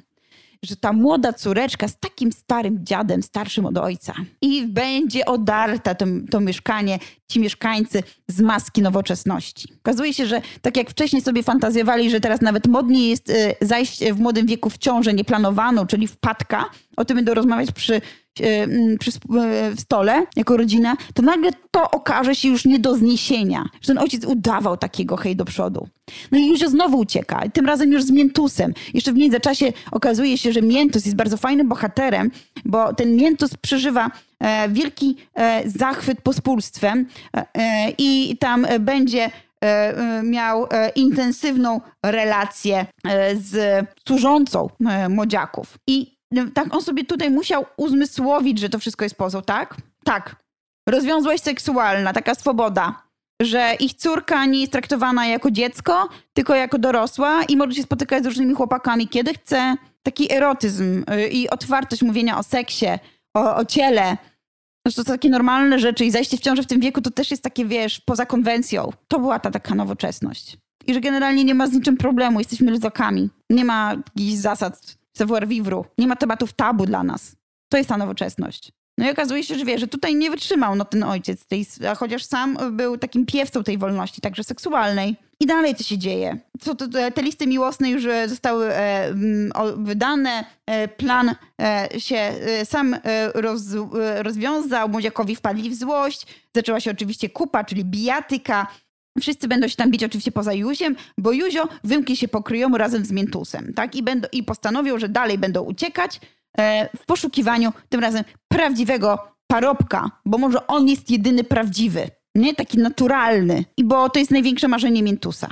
[0.64, 6.06] że ta młoda córeczka z takim starym dziadem, starszym od ojca, i będzie odarta to,
[6.30, 6.98] to mieszkanie,
[7.28, 9.72] ci mieszkańcy z maski nowoczesności.
[9.80, 14.04] Okazuje się, że tak jak wcześniej sobie fantazjowali, że teraz nawet modniej jest y, zajść
[14.04, 16.64] w młodym wieku w ciążę nieplanowaną, czyli wpadka,
[16.96, 18.00] o tym będą rozmawiać przy
[18.98, 19.10] przy
[19.74, 23.64] w stole jako rodzina, to nagle to okaże się już nie do zniesienia.
[23.80, 25.88] Że ten ojciec udawał takiego hej do przodu.
[26.32, 28.74] No i Józio znowu ucieka, tym razem już z Miętusem.
[28.94, 32.30] Jeszcze w międzyczasie okazuje się, że Miętus jest bardzo fajnym bohaterem,
[32.64, 34.10] bo ten Miętus przeżywa
[34.40, 37.06] e, wielki e, zachwyt pospólstwem
[37.36, 37.44] e,
[37.98, 39.30] i tam będzie
[40.22, 42.86] miał intensywną relację
[43.34, 44.68] z służącą
[45.08, 45.78] młodziaków.
[45.86, 46.19] I
[46.54, 49.76] tak on sobie tutaj musiał uzmysłowić, że to wszystko jest pozą, tak?
[50.04, 50.36] Tak.
[50.88, 53.10] Rozwiązłość seksualna, taka swoboda
[53.40, 58.22] że ich córka nie jest traktowana jako dziecko, tylko jako dorosła i może się spotykać
[58.22, 59.76] z różnymi chłopakami, kiedy chce.
[60.02, 62.86] Taki erotyzm y, i otwartość mówienia o seksie,
[63.36, 64.16] o, o ciele.
[64.88, 67.42] Że to takie normalne rzeczy i zajście w ciąży w tym wieku to też jest
[67.42, 68.90] takie, wiesz, poza konwencją.
[69.08, 70.56] To była ta taka nowoczesność.
[70.86, 73.28] I że generalnie nie ma z niczym problemu, jesteśmy luzakami.
[73.50, 77.36] Nie ma jakichś zasad savoir vivre, nie ma tematów tabu dla nas.
[77.68, 78.72] To jest ta nowoczesność.
[78.98, 81.94] No i okazuje się, że wie, że tutaj nie wytrzymał no, ten ojciec, tej, a
[81.94, 85.16] chociaż sam był takim piewcą tej wolności, także seksualnej.
[85.40, 86.38] I dalej co się dzieje?
[86.60, 89.52] Co to, te listy miłosne już e, zostały e, mm,
[89.84, 93.00] wydane, e, plan e, się e, sam e,
[93.34, 93.62] roz,
[94.16, 98.66] rozwiązał, młodziakowi wpadli w złość, zaczęła się oczywiście kupa, czyli bijatyka,
[99.20, 103.12] Wszyscy będą się tam bić oczywiście poza Juziem, bo Juzio wymknie się pokryją razem z
[103.12, 103.96] Miętusem, tak?
[103.96, 106.20] I, będą, I postanowią, że dalej będą uciekać,
[106.58, 112.78] E, w poszukiwaniu tym razem prawdziwego parobka, bo może on jest jedyny prawdziwy, nie taki
[112.78, 115.48] naturalny, i bo to jest największe marzenie Miętusa.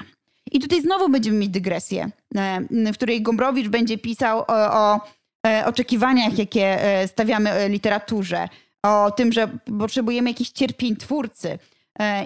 [0.52, 2.61] I tutaj znowu będziemy mieć dygresję, e,
[2.92, 5.00] w której Gombrowicz będzie pisał o, o
[5.46, 8.48] e, oczekiwaniach, jakie stawiamy literaturze,
[8.82, 9.48] o tym, że
[9.78, 11.59] potrzebujemy jakichś cierpień twórcy, E,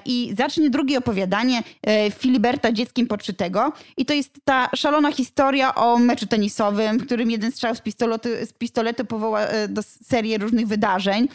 [0.04, 3.72] I zacznie drugie opowiadanie e, Filiberta dzieckiem poczytego.
[3.96, 8.28] I to jest ta szalona historia o meczu tenisowym, w którym jeden strzał z pistoletu,
[8.46, 11.28] z pistoletu powoła e, do serii różnych wydarzeń.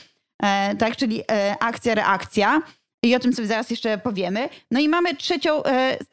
[0.80, 1.24] Tak, czyli
[1.60, 2.62] akcja, reakcja.
[3.04, 4.50] I o tym sobie zaraz jeszcze powiemy.
[4.72, 5.64] No i mamy trzecią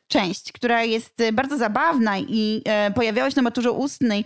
[0.09, 2.63] część, która jest bardzo zabawna i
[2.95, 4.25] pojawiała się na maturze ustnej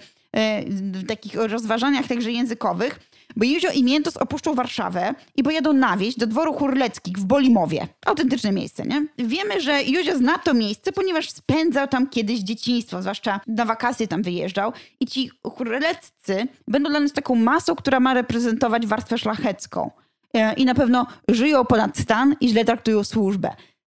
[0.71, 6.17] w takich rozważaniach także językowych bo Józio i Miętos opuszczą Warszawę i pojadą na wieś
[6.17, 7.89] do dworu Hurleckich w Bolimowie.
[8.07, 9.07] Autentyczne miejsce, nie?
[9.19, 14.23] Wiemy, że Józio zna to miejsce, ponieważ spędzał tam kiedyś dzieciństwo, zwłaszcza na wakacje tam
[14.23, 14.73] wyjeżdżał.
[15.01, 19.91] I ci Hurleccy będą dla nas taką masą, która ma reprezentować warstwę szlachecką.
[20.35, 23.51] E, I na pewno żyją ponad stan i źle traktują służbę.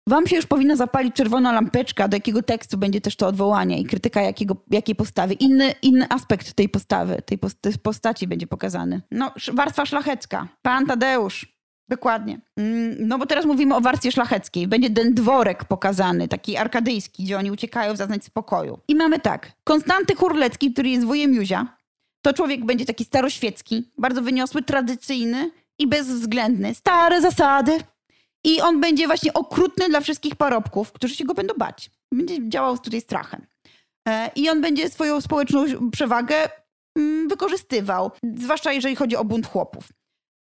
[0.08, 3.86] Wam się już powinna zapalić czerwona lampeczka, do jakiego tekstu będzie też to odwołanie i
[3.86, 5.34] krytyka jakiego, jakiej postawy.
[5.34, 7.40] Inny, inny aspekt tej postawy, tej
[7.84, 9.02] postaci będzie pokazany.
[9.12, 10.48] No, warstwa szlachecka.
[10.62, 11.62] Pan Tadeusz.
[11.90, 12.40] Dokładnie.
[12.58, 14.68] Mm, no bo teraz mówimy o warstwie szlacheckiej.
[14.68, 18.80] Będzie ten dworek pokazany, taki arkadyjski, gdzie oni uciekają zaznać spokoju.
[18.88, 19.52] I mamy tak.
[19.64, 21.78] Konstanty Hurlecki, który jest wujem Józia,
[22.22, 26.76] to człowiek będzie taki staroświecki, bardzo wyniosły, tradycyjny i bezwzględny.
[26.76, 27.78] Stare zasady,
[28.44, 31.90] i on będzie właśnie okrutny dla wszystkich parobków, którzy się go będą bać.
[32.14, 33.46] Będzie działał tutaj strachem.
[34.08, 36.50] E, I on będzie swoją społeczną przewagę
[36.98, 39.88] mm, wykorzystywał, zwłaszcza jeżeli chodzi o bunt chłopów.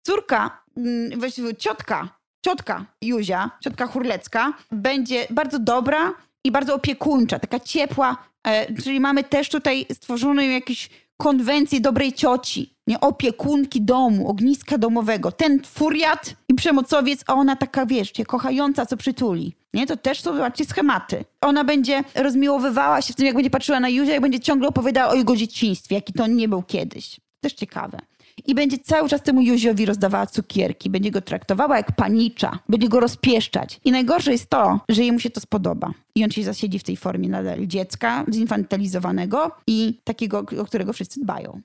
[0.06, 7.60] Córka, mm, właściwie ciotka, ciotka Józia, ciotka Hurlecka, będzie bardzo dobra i bardzo opiekuńcza, taka
[7.60, 10.90] ciepła, e, czyli mamy też tutaj stworzoną jakiś
[11.22, 15.32] konwencję dobrej cioci, nie opiekunki domu, ogniska domowego.
[15.32, 19.56] Ten furiat i przemocowiec, a ona taka, wiesz, kochająca, co przytuli.
[19.74, 21.26] Nie, to też są zobaczcie schematy.
[21.42, 25.12] Ona będzie rozmiłowywała się w tym, jak będzie patrzyła na Józia, jak będzie ciągle opowiadała
[25.12, 27.20] o jego dzieciństwie, jaki to nie był kiedyś.
[27.42, 28.00] Też ciekawe.
[28.46, 33.00] I będzie cały czas temu Józiowi rozdawała cukierki, będzie go traktowała jak panicza, będzie go
[33.00, 33.80] rozpieszczać.
[33.86, 35.94] I najgorsze jest to, że jemu się to spodoba.
[36.16, 41.20] I on się zasiedzi w tej formie nadal dziecka, zinfantylizowanego i takiego, o którego wszyscy
[41.20, 41.62] dbają.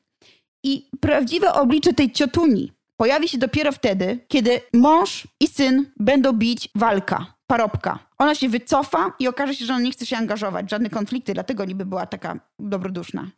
[0.64, 6.68] I prawdziwe oblicze tej ciotuni pojawi się dopiero wtedy, kiedy mąż i syn będą bić
[6.74, 7.98] walka, parobka.
[8.18, 11.64] Ona się wycofa i okaże się, że on nie chce się angażować żadne konflikty, dlatego
[11.64, 13.30] niby była taka dobroduszna.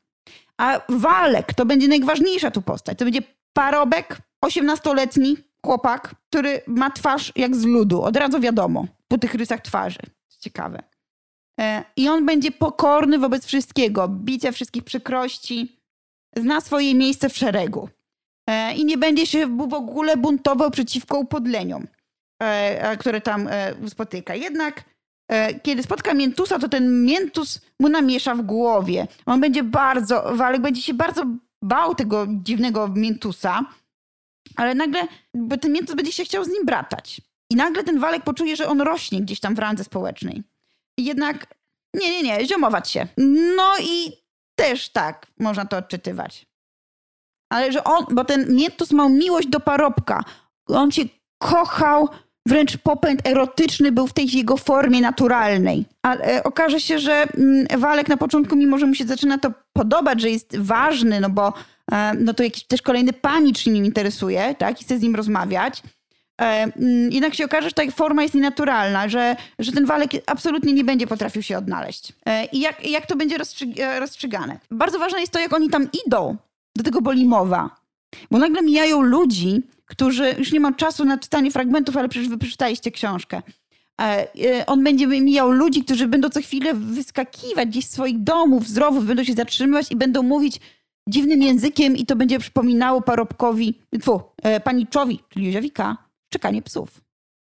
[0.61, 2.99] A Walek to będzie najważniejsza tu postać.
[2.99, 8.03] To będzie parobek, 18-letni chłopak, który ma twarz jak z ludu.
[8.03, 9.99] Od razu wiadomo po tych rysach twarzy.
[10.41, 10.83] Ciekawe.
[11.61, 15.81] E, I on będzie pokorny wobec wszystkiego, bicia wszystkich przykrości,
[16.37, 17.89] zna swoje miejsce w szeregu.
[18.49, 21.87] E, I nie będzie się w ogóle buntował przeciwko upodleniom,
[22.43, 23.49] e, które tam
[23.89, 24.35] spotyka.
[24.35, 24.85] Jednak
[25.62, 29.07] kiedy spotka Miętusa, to ten Miętus mu namiesza w głowie.
[29.27, 31.27] On będzie bardzo, Walek będzie się bardzo
[31.62, 33.64] bał tego dziwnego Miętusa,
[34.57, 35.09] ale nagle,
[35.61, 37.20] ten Miętus będzie się chciał z nim bratać.
[37.51, 40.43] I nagle ten Walek poczuje, że on rośnie gdzieś tam w randze społecznej.
[40.99, 41.55] I jednak,
[41.95, 43.07] nie, nie, nie, ziomować się.
[43.57, 44.12] No i
[44.59, 46.47] też tak można to odczytywać.
[47.53, 50.24] Ale że on, bo ten Mientus miał miłość do parobka.
[50.66, 51.03] On się
[51.39, 52.09] kochał,
[52.47, 55.85] wręcz popęd erotyczny był w tej jego formie naturalnej.
[56.03, 59.53] Ale e, okaże się, że mm, Walek na początku, mimo że mu się zaczyna to
[59.73, 61.53] podobać, że jest ważny, no bo
[61.93, 65.83] e, no to jakiś też kolejny panicz nim interesuje, tak, i chce z nim rozmawiać,
[66.41, 70.73] e, mm, jednak się okaże, że ta forma jest nienaturalna, że, że ten walek absolutnie
[70.73, 72.13] nie będzie potrafił się odnaleźć.
[72.53, 73.39] I jak, jak to będzie
[74.01, 74.59] rozstrzygane?
[74.71, 76.37] Bardzo ważne jest to, jak oni tam idą
[76.77, 77.86] do tego Bolimowa.
[78.31, 82.39] Bo nagle mijają ludzi, którzy, już nie mam czasu na czytanie fragmentów, ale przecież wy
[82.39, 83.43] przeczytaliście książkę.
[84.01, 84.29] E,
[84.59, 88.77] e, on będzie mijał ludzi, którzy będą co chwilę wyskakiwać gdzieś z swoich domów, z
[88.77, 90.61] rowów, będą się zatrzymywać i będą mówić
[91.09, 95.97] dziwnym językiem i to będzie przypominało parobkowi, tfu, e, paniczowi, czyli Józiowika,
[96.29, 97.01] czekanie psów.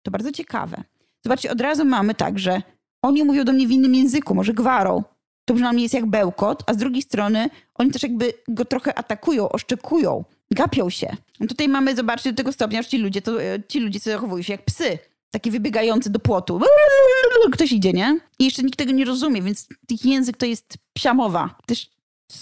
[0.02, 0.84] To bardzo ciekawe.
[1.24, 2.62] Zobaczcie, od razu mamy tak, że
[3.02, 5.02] oni mówią do mnie w innym języku, może gwarą.
[5.44, 9.48] To przynajmniej jest jak bełkot, a z drugiej strony oni też jakby go trochę atakują,
[9.48, 11.16] oszczekują gapią się.
[11.48, 14.52] Tutaj mamy, zobaczcie, do tego stopnia, że ci ludzie, to, e, ci ludzie zachowują się
[14.52, 14.98] jak psy.
[15.30, 16.60] Takie wybiegające do płotu.
[17.52, 18.20] Ktoś idzie, nie?
[18.38, 21.58] I jeszcze nikt tego nie rozumie, więc ich język to jest psiamowa.
[21.66, 21.90] Też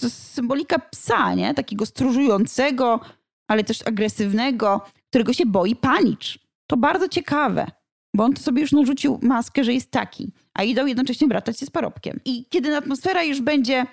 [0.09, 1.53] symbolika psa, nie?
[1.53, 2.99] Takiego stróżującego,
[3.47, 6.39] ale też agresywnego, którego się boi panicz.
[6.67, 7.71] To bardzo ciekawe,
[8.13, 11.65] bo on to sobie już narzucił maskę, że jest taki, a idą jednocześnie bratać się
[11.65, 12.19] z parobkiem.
[12.25, 13.85] I kiedy atmosfera już będzie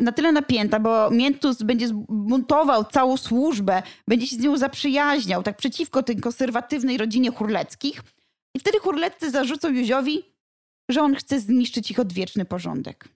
[0.00, 5.56] na tyle napięta, bo Miętus będzie zbuntował całą służbę, będzie się z nią zaprzyjaźniał, tak
[5.56, 8.02] przeciwko tej konserwatywnej rodzinie Hurleckich.
[8.56, 10.22] I wtedy Hurleccy zarzucą Józiowi,
[10.90, 13.08] że on chce zniszczyć ich odwieczny porządek.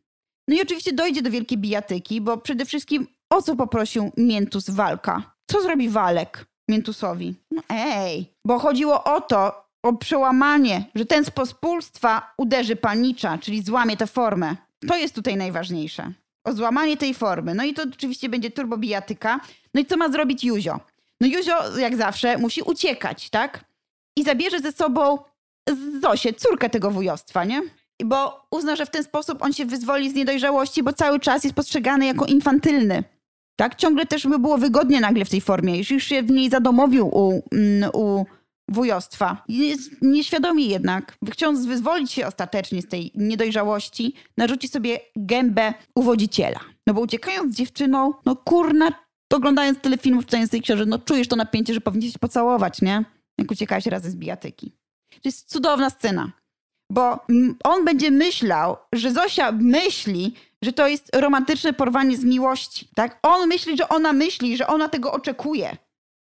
[0.49, 5.35] No i oczywiście dojdzie do wielkiej bijatyki, bo przede wszystkim o co poprosił Miętus walka?
[5.51, 7.35] Co zrobi Walek Miętusowi?
[7.51, 13.63] No ej, bo chodziło o to, o przełamanie, że ten z pospólstwa uderzy panicza, czyli
[13.63, 14.57] złamie tę formę.
[14.89, 16.13] To jest tutaj najważniejsze
[16.45, 17.55] o złamanie tej formy.
[17.55, 19.41] No i to oczywiście będzie turbobijatyka.
[19.75, 20.81] No i co ma zrobić Juzio?
[21.21, 23.65] No Juzio, jak zawsze, musi uciekać, tak?
[24.17, 25.19] I zabierze ze sobą
[26.03, 27.63] Zosię, córkę tego wujostwa, nie?
[28.05, 31.57] Bo uzna, że w ten sposób on się wyzwoli z niedojrzałości, bo cały czas jest
[31.57, 33.05] postrzegany jako infantylny.
[33.57, 33.75] Tak?
[33.75, 35.79] Ciągle też by było wygodnie nagle w tej formie.
[35.91, 38.25] Już się w niej zadomowił u, mm, u
[38.69, 39.45] wujostwa.
[39.49, 46.61] Jest nieświadomie jednak, chcąc wyzwolić się ostatecznie z tej niedojrzałości, narzuci sobie gębę uwodziciela.
[46.87, 48.93] No bo uciekając z dziewczyną, no kurna,
[49.35, 53.05] oglądając tyle filmów, czytając tej książek, no czujesz to napięcie, że powinien się pocałować, nie?
[53.39, 54.73] Jak uciekałeś razem z bijatyki.
[55.11, 56.33] To jest cudowna scena.
[56.91, 57.27] Bo
[57.65, 62.89] on będzie myślał, że Zosia myśli, że to jest romantyczne porwanie z miłości.
[62.95, 63.19] Tak?
[63.23, 65.77] On myśli, że ona myśli, że ona tego oczekuje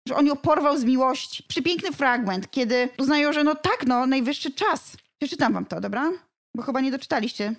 [0.07, 1.43] że on ją porwał z miłości.
[1.47, 4.97] Przepiękny fragment, kiedy uznają, że no tak, no, najwyższy czas.
[5.21, 6.11] Przeczytam wam to, dobra?
[6.55, 7.55] Bo chyba nie doczytaliście.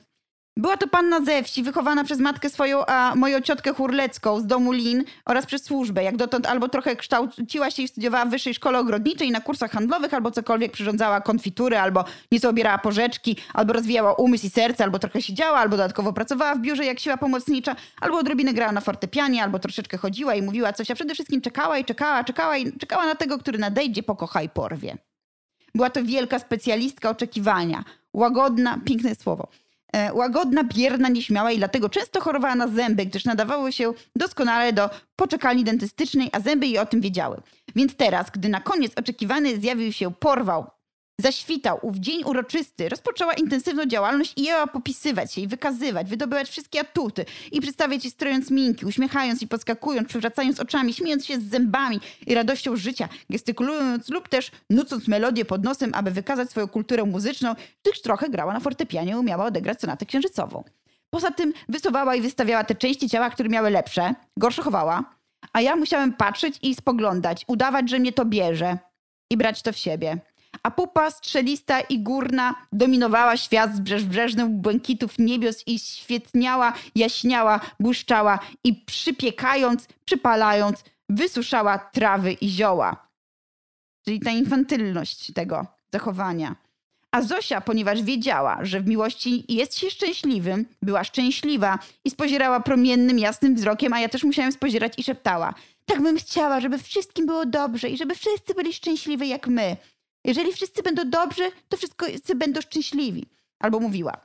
[0.57, 4.72] Była to panna ze wsi, wychowana przez matkę swoją, a moją ciotkę Hurlecką z domu
[4.72, 6.05] Lin oraz przez służbę.
[6.05, 10.14] Jak dotąd albo trochę kształciła się i studiowała w wyższej szkole ogrodniczej na kursach handlowych,
[10.14, 15.22] albo cokolwiek przyrządzała konfitury, albo nieco obierała porzeczki, albo rozwijała umysł i serce, albo trochę
[15.22, 19.59] siedziała, albo dodatkowo pracowała w biurze jak siła pomocnicza, albo odrobinę grała na fortepianie, albo
[19.59, 23.14] troszeczkę chodziła i mówiła coś, a przede wszystkim czekała i czekała, czekała i czekała na
[23.14, 24.96] tego, który nadejdzie, pokocha i porwie.
[25.74, 27.84] Była to wielka specjalistka oczekiwania.
[28.12, 29.48] Łagodna, piękne słowo
[30.12, 35.64] łagodna, bierna, nieśmiała i dlatego często chorowała na zęby, gdyż nadawały się doskonale do poczekalni
[35.64, 37.36] dentystycznej, a zęby jej o tym wiedziały.
[37.76, 40.66] Więc teraz, gdy na koniec oczekiwany zjawił się porwał
[41.20, 46.80] zaświtał ów dzień uroczysty, rozpoczęła intensywną działalność i jęła popisywać się i wykazywać, wydobywać wszystkie
[46.80, 52.00] atuty i przedstawiać je strojąc minki, uśmiechając i podskakując, przewracając oczami, śmiejąc się z zębami
[52.26, 57.54] i radością życia, gestykulując lub też nucąc melodię pod nosem, aby wykazać swoją kulturę muzyczną,
[57.84, 60.64] gdyż trochę grała na fortepianie i umiała odegrać sonatę księżycową.
[61.10, 65.04] Poza tym wysuwała i wystawiała te części ciała, które miały lepsze, gorsze chowała,
[65.52, 68.78] a ja musiałem patrzeć i spoglądać, udawać, że mnie to bierze
[69.30, 70.18] i brać to w siebie
[70.62, 78.38] a pupa strzelista i górna dominowała świat z brzeżnych błękitów niebios i świetniała, jaśniała, błyszczała
[78.64, 83.08] i przypiekając, przypalając, wysuszała trawy i zioła.
[84.04, 86.56] Czyli ta infantylność tego zachowania.
[87.11, 93.18] A Zosia, ponieważ wiedziała, że w miłości jest się szczęśliwym, była szczęśliwa i spozierała promiennym,
[93.18, 95.54] jasnym wzrokiem, a ja też musiałem spozierać i szeptała.
[95.86, 99.76] Tak bym chciała, żeby wszystkim było dobrze i żeby wszyscy byli szczęśliwi jak my.
[100.24, 103.26] Jeżeli wszyscy będą dobrzy, to wszyscy będą szczęśliwi.
[103.58, 104.16] Albo mówiła: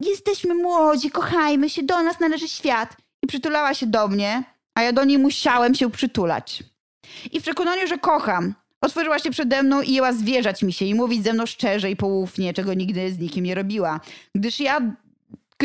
[0.00, 2.96] Jesteśmy młodzi, kochajmy się, do nas należy świat.
[3.22, 6.62] I przytulała się do mnie, a ja do niej musiałem się przytulać.
[7.32, 10.94] I w przekonaniu, że kocham, otworzyła się przede mną i jęła zwierzać mi się i
[10.94, 14.00] mówić ze mną szczerze i poufnie, czego nigdy z nikim nie robiła.
[14.34, 14.80] Gdyż ja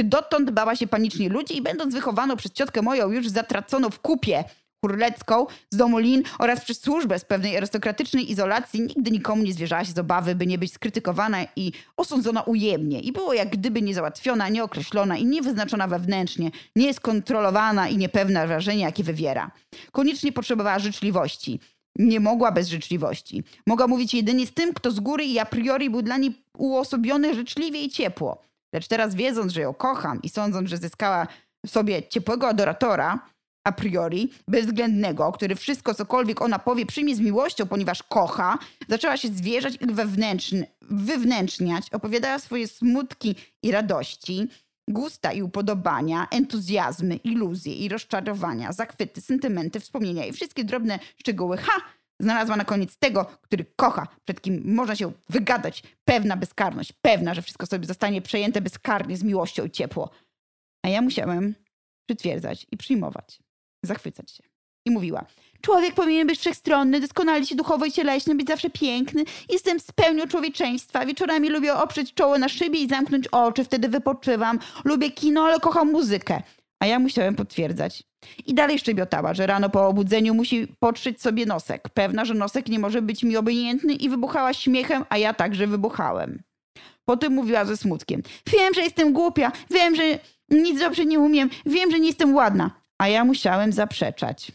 [0.04, 4.44] dotąd bała się panicznie ludzi i będąc wychowaną przez ciotkę moją już zatraconą w kupie
[4.86, 9.86] Kurlecką z domu Lin oraz przez służbę z pewnej arystokratycznej izolacji nigdy nikomu nie zwierzała
[9.86, 13.00] się z obawy, by nie być skrytykowana i osądzona ujemnie.
[13.00, 19.52] I było jak gdyby niezałatwiona, nieokreślona i niewyznaczona wewnętrznie, nieskontrolowana i niepewna wrażenie, jakie wywiera.
[19.92, 21.60] Koniecznie potrzebowała życzliwości.
[21.96, 23.44] Nie mogła bez życzliwości.
[23.68, 27.36] Mogła mówić jedynie z tym, kto z góry i a priori był dla niej uosobiony
[27.36, 28.42] życzliwie i ciepło.
[28.74, 31.28] Lecz teraz wiedząc, że ją kocham i sądząc, że zyskała
[31.68, 33.35] sobie ciepłego adoratora,
[33.66, 38.58] a priori, bezwzględnego, który wszystko, cokolwiek ona powie, przyjmie z miłością, ponieważ kocha,
[38.88, 44.48] zaczęła się zwierzać i wewnętrzn- wywnętrzniać, opowiadała swoje smutki i radości,
[44.90, 51.58] gusta i upodobania, entuzjazmy, iluzje i rozczarowania, zachwyty, sentymenty, wspomnienia i wszystkie drobne szczegóły.
[51.58, 51.82] Ha!
[52.22, 55.84] Znalazła na koniec tego, który kocha, przed kim można się wygadać.
[56.06, 60.10] Pewna bezkarność, pewna, że wszystko sobie zostanie przejęte bezkarnie z miłością i ciepło.
[60.86, 61.56] A ja musiałem
[62.06, 63.40] przytwierdzać i przyjmować,
[63.86, 64.44] zachwycać się.
[64.86, 65.26] I mówiła,
[65.62, 69.24] człowiek powinien być wszechstronny, doskonalić się duchowo i cieleśnie, być zawsze piękny.
[69.50, 71.06] Jestem z pełnią człowieczeństwa.
[71.06, 74.60] Wieczorami lubię oprzeć czoło na szybie i zamknąć oczy, wtedy wypoczywam.
[74.84, 76.42] Lubię kino, ale kocham muzykę.
[76.80, 78.04] A ja musiałem potwierdzać.
[78.46, 81.90] I dalej szczebiotała, że rano po obudzeniu musi potrzeć sobie nosek.
[81.90, 86.44] Pewna, że nosek nie może być mi obojętny i wybuchała śmiechem, a ja także wybuchałem.
[87.06, 88.22] Potem mówiła ze smutkiem.
[88.48, 90.04] Wiem, że jestem głupia, wiem, że
[90.50, 92.72] nic dobrze nie umiem, wiem, że nie jestem ładna.
[92.98, 94.52] A ja musiałem zaprzeczać.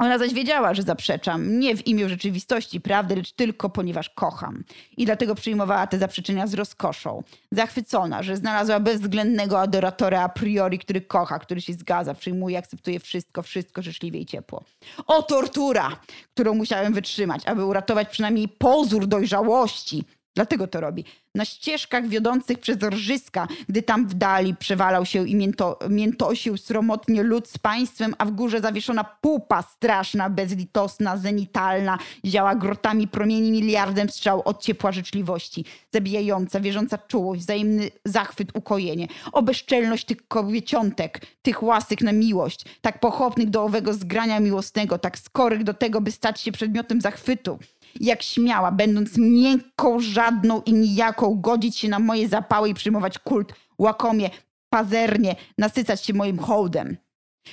[0.00, 4.64] Ona zaś wiedziała, że zaprzeczam nie w imię rzeczywistości, prawdy, lecz tylko ponieważ kocham.
[4.96, 7.22] I dlatego przyjmowała te zaprzeczenia z rozkoszą.
[7.52, 13.42] Zachwycona, że znalazła bezwzględnego adoratora a priori, który kocha, który się zgadza, przyjmuje, akceptuje wszystko,
[13.42, 14.64] wszystko życzliwie i ciepło.
[15.06, 15.96] O tortura,
[16.34, 20.04] którą musiałem wytrzymać, aby uratować przynajmniej pozór dojrzałości.
[20.40, 21.04] Dlatego to robi.
[21.34, 27.22] Na ścieżkach wiodących przez rżyska, gdy tam w dali przewalał się i mięto, miętosił sromotnie
[27.22, 34.08] lud z państwem, a w górze zawieszona pupa straszna, bezlitosna, zenitalna, ziała grotami promieni miliardem
[34.08, 41.62] strzał od ciepła życzliwości, zabijająca, wierząca czułość, wzajemny zachwyt, ukojenie, o bezczelność tych kobieciątek, tych
[41.62, 46.40] łasyk na miłość, tak pochopnych do owego zgrania miłosnego, tak skorych do tego, by stać
[46.40, 47.58] się przedmiotem zachwytu
[48.00, 53.52] jak śmiała, będąc miękką, żadną i nijaką, godzić się na moje zapały i przyjmować kult
[53.78, 54.30] łakomie,
[54.70, 56.96] pazernie, nasycać się moim hołdem.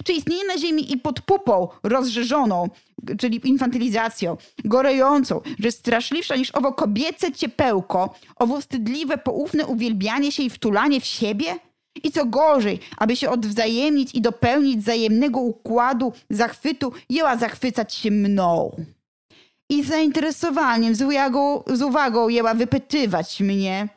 [0.04, 2.70] Czy istnieje na ziemi i pod pupą rozżerzoną,
[3.20, 10.50] czyli infantylizacją, gorejącą, że straszliwsza niż owo kobiece ciepełko, owo wstydliwe, poufne uwielbianie się i
[10.50, 11.60] wtulanie w siebie?
[12.04, 18.76] I co gorzej, aby się odwzajemnić i dopełnić wzajemnego układu, zachwytu, jęła zachwycać się mną
[19.70, 23.88] i zainteresowaniem, z uwagą, z uwagą jęła wypytywać mnie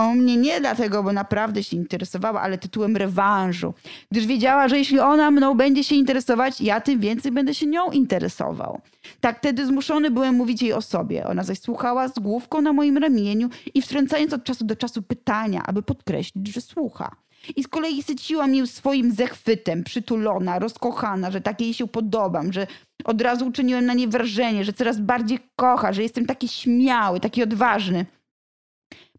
[0.00, 3.74] o mnie nie dlatego, bo naprawdę się interesowała, ale tytułem rewanżu.
[4.10, 7.90] Gdyż wiedziała, że jeśli ona mną będzie się interesować, ja tym więcej będę się nią
[7.90, 8.80] interesował.
[9.20, 11.26] Tak wtedy zmuszony byłem mówić jej o sobie.
[11.26, 15.62] Ona zaś słuchała z główką na moim ramieniu i wtrącając od czasu do czasu pytania,
[15.66, 17.16] aby podkreślić, że słucha.
[17.56, 22.66] I z kolei syciła mnie swoim zechwytem, przytulona, rozkochana, że tak jej się podobam, że
[23.04, 27.42] od razu uczyniłem na nie wrażenie, że coraz bardziej kocha, że jestem taki śmiały, taki
[27.42, 28.06] odważny.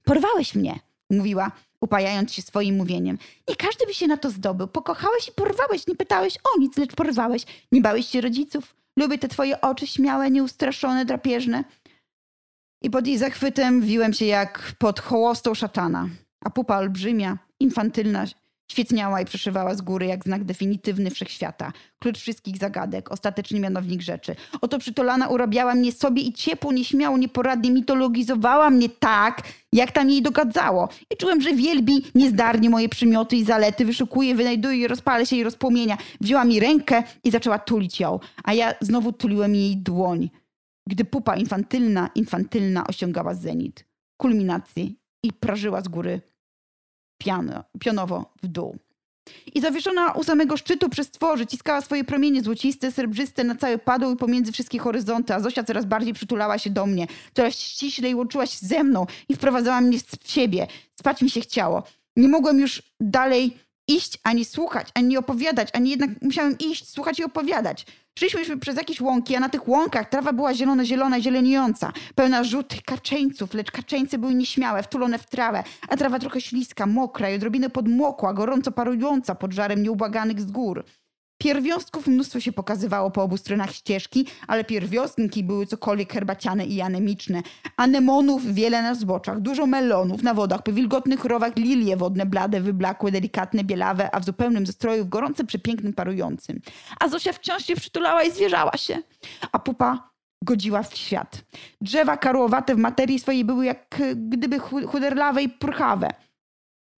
[0.03, 1.51] Porwałeś mnie, mówiła,
[1.81, 3.17] upajając się swoim mówieniem.
[3.49, 4.67] Nie każdy by się na to zdobył.
[4.67, 7.45] Pokochałeś i porwałeś, nie pytałeś o nic, lecz porwałeś.
[7.71, 8.75] Nie bałeś się rodziców.
[8.97, 11.63] Lubię te twoje oczy śmiałe, nieustraszone, drapieżne.
[12.81, 16.09] I pod jej zachwytem wiłem się jak pod hołostą szatana.
[16.45, 18.25] A pupa olbrzymia, infantylna,
[18.71, 21.73] świetniała i przeszywała z góry jak znak definitywny wszechświata.
[21.99, 24.35] Klucz wszystkich zagadek, ostateczny mianownik rzeczy.
[24.61, 29.41] Oto przytolana urabiała mnie sobie i ciepło, nieśmiało, nieporadnie mitologizowała mnie tak,
[29.73, 30.89] jak tam jej dogadzało.
[31.13, 35.97] I czułem, że wielbi niezdarnie moje przymioty i zalety, wyszukuje, wynajduje, rozpala się i rozpłomienia.
[36.21, 40.29] Wzięła mi rękę i zaczęła tulić ją, a ja znowu tuliłem jej dłoń.
[40.89, 43.85] Gdy pupa infantylna, infantylna osiągała zenit,
[44.17, 44.85] kulminację
[45.23, 46.30] i prażyła z góry
[47.23, 48.77] piano, pionowo w dół.
[49.55, 54.13] I zawieszona u samego szczytu przez tworzy ciskała swoje promienie złociste, srebrzyste na cały padł
[54.13, 58.45] i pomiędzy wszystkie horyzonty, a Zosia coraz bardziej przytulała się do mnie, coraz ściślej łączyła
[58.45, 60.67] się ze mną i wprowadzała mnie w siebie.
[60.99, 61.83] Spać mi się chciało.
[62.15, 63.57] Nie mogłem już dalej
[63.87, 67.85] iść, ani słuchać, ani opowiadać, ani jednak musiałem iść, słuchać i opowiadać.
[68.19, 73.53] Szliśmy przez jakieś łąki, a na tych łąkach trawa była zielona-zielona, zieleniąca, pełna żółtych kaczeńców,
[73.53, 78.33] lecz kaczeńce były nieśmiałe, wtulone w trawę, a trawa trochę śliska, mokra i odrobinę podmokła,
[78.33, 80.85] gorąco parująca pod żarem nieubłaganych z gór.
[81.41, 87.41] Pierwiostków mnóstwo się pokazywało po obu stronach ścieżki, ale pierwiostki były cokolwiek herbaciane i anemiczne.
[87.77, 93.11] Anemonów wiele na zboczach, dużo melonów na wodach, po wilgotnych rowach lilie wodne, blade, wyblakłe,
[93.11, 96.61] delikatne, bielawe, a w zupełnym zestroju, w gorącym, przepięknym, parującym.
[96.99, 98.97] A Zosia wciąż się przytulała i zwierzała się.
[99.51, 100.11] A pupa
[100.43, 101.43] godziła w świat.
[101.81, 106.09] Drzewa karłowate w materii swojej były jak gdyby chuderlawe i purchawe.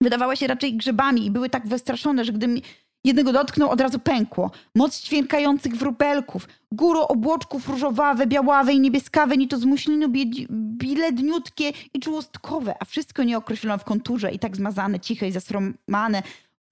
[0.02, 2.62] Wydawały się raczej grzybami i były tak wystraszone, że gdybym
[3.04, 4.51] jednego dotknął, od razu pękło.
[4.76, 10.08] Moc ćwierkających wróbelków, góro obłoczków różowawe, białawe i niebieskawe, ni to z muślinu
[10.49, 16.24] biledniutkie i czułostkowe, a wszystko nieokreślone w konturze i tak zmazane, ciche i zasromane,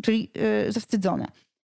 [0.04, 0.32] czyli
[0.66, 1.28] yy, zawstydzone.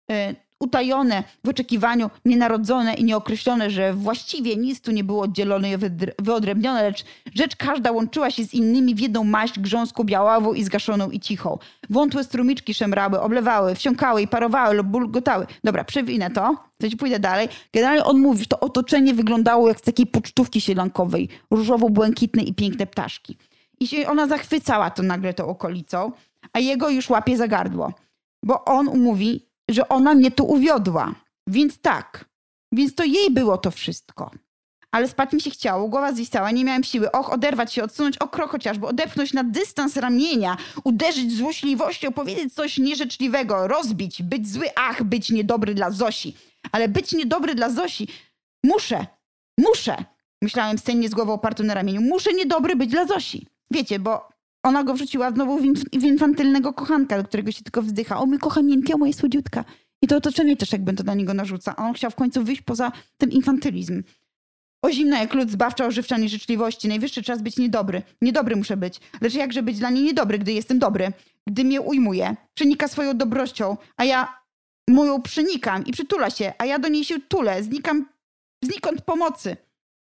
[0.08, 0.16] Yy,
[0.62, 5.76] utajone w oczekiwaniu, nienarodzone i nieokreślone, że właściwie nic tu nie było oddzielone i
[6.18, 7.04] wyodrębnione, lecz
[7.34, 11.58] rzecz każda łączyła się z innymi w jedną maść grząską, białawą i zgaszoną i cichą.
[11.90, 15.46] Wątłe strumiczki szemrały, oblewały, wsiąkały i parowały lub bulgotały.
[15.64, 17.48] Dobra, przewinę to, coś pójdę dalej.
[17.72, 22.86] Generalnie on mówi, że to otoczenie wyglądało jak z takiej pocztówki sielankowej, różowo-błękitne i piękne
[22.86, 23.36] ptaszki.
[23.80, 26.12] I się ona zachwycała to nagle tą okolicą,
[26.52, 27.92] a jego już łapie za gardło.
[28.44, 31.14] Bo on mówi, że ona mnie tu uwiodła.
[31.46, 32.24] Więc tak.
[32.72, 34.30] Więc to jej było to wszystko.
[34.92, 37.12] Ale spać mi się chciało, głowa zwistała, nie miałem siły.
[37.12, 42.78] Och, oderwać się, odsunąć o krok chociażby, odepchnąć na dystans ramienia, uderzyć złośliwością, powiedzieć coś
[42.78, 46.36] nieżyczliwego, rozbić, być zły, ach, być niedobry dla Zosi.
[46.72, 48.08] Ale być niedobry dla Zosi
[48.64, 49.06] muszę,
[49.58, 50.04] muszę.
[50.42, 52.00] Myślałem sennie z głową opartą na ramieniu.
[52.00, 53.46] Muszę niedobry być dla Zosi.
[53.70, 54.31] Wiecie, bo
[54.62, 58.20] ona go wrzuciła znowu w, inf- w infantylnego kochanka, do którego się tylko wzdycha.
[58.20, 59.64] O, mój kochanienki, o moje słodziutka.
[60.02, 61.74] I to otoczenie też jakby to na niego narzuca.
[61.76, 64.02] A on chciał w końcu wyjść poza ten infantylizm.
[64.84, 66.88] O zimna jak lód zbawcza ożywcza nieżyczliwości.
[66.88, 68.02] Najwyższy czas być niedobry.
[68.22, 69.00] Niedobry muszę być.
[69.20, 71.12] Lecz jakże być dla niej niedobry, gdy jestem dobry?
[71.48, 74.42] Gdy mnie ujmuje, przenika swoją dobrością, a ja
[74.90, 78.06] moją przenikam i przytula się, a ja do niej się tulę, znikam
[78.64, 79.56] znikąd pomocy.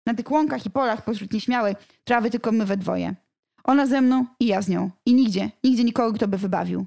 [0.06, 1.74] Na tych łąkach i polach pośród nieśmiałej
[2.04, 3.14] trawy tylko my we dwoje.
[3.64, 4.90] Ona ze mną i ja z nią.
[5.06, 6.86] I nigdzie, nigdzie nikogo, kto by wybawił.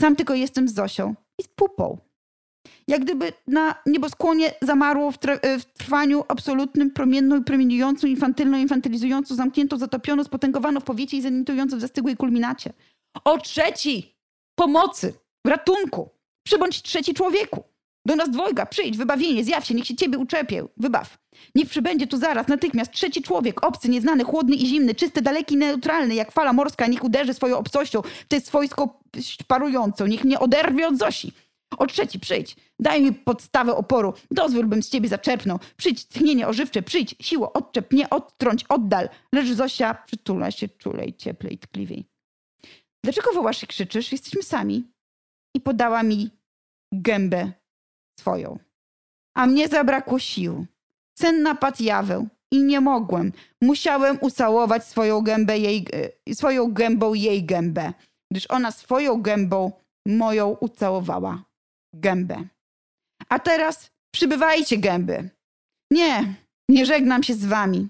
[0.00, 1.98] Sam tylko jestem z Zosią i z pupą.
[2.88, 5.18] Jak gdyby na nieboskłonie zamarło w,
[5.60, 11.76] w trwaniu absolutnym, promienną i promieniującą, infantylną, infantylizującą, zamkniętą, zatopioną, spotęgowaną w powiecie i zanitującą
[11.76, 12.72] w zastygłej kulminacie.
[13.24, 14.16] O trzeci!
[14.58, 15.14] Pomocy!
[15.46, 16.10] Ratunku!
[16.46, 17.64] Przybądź trzeci człowieku!
[18.06, 21.18] Do nas dwojga, przyjdź, wybawienie, zjaw się, niech się ciebie uczepię, wybaw.
[21.54, 26.14] Niech przybędzie tu zaraz, natychmiast, trzeci człowiek, obcy, nieznany, chłodny i zimny, czysty, daleki, neutralny,
[26.14, 29.00] jak fala morska, niech uderzy swoją obcością w tę swojsko
[29.46, 31.32] parującą, niech mnie oderwie od Zosi.
[31.78, 35.58] O trzeci, przyjdź, daj mi podstawę oporu, dozwól bym z ciebie zaczerpnął.
[35.76, 39.08] Przyjdź, tchnienie ożywcze, przyjdź, siło, odczep mnie, odtrąć, oddal.
[39.32, 42.04] Lecz Zosia przytula się czulej, cieplej, tkliwiej.
[43.04, 44.12] Dlaczego wołasz i krzyczysz?
[44.12, 44.84] Jesteśmy sami.
[45.56, 46.30] I podała mi
[46.92, 47.52] gębę
[48.20, 48.58] swoją.
[49.36, 50.66] A mnie zabrakło sił.
[51.18, 53.32] Sen napadł jawę i nie mogłem.
[53.62, 55.86] Musiałem ucałować swoją gębę jej,
[56.28, 57.92] e, swoją gębą jej gębę,
[58.30, 59.72] gdyż ona swoją gębą
[60.06, 61.44] moją ucałowała.
[61.94, 62.44] Gębę.
[63.28, 65.30] A teraz przybywajcie gęby.
[65.92, 66.34] Nie,
[66.68, 67.88] nie żegnam się z wami.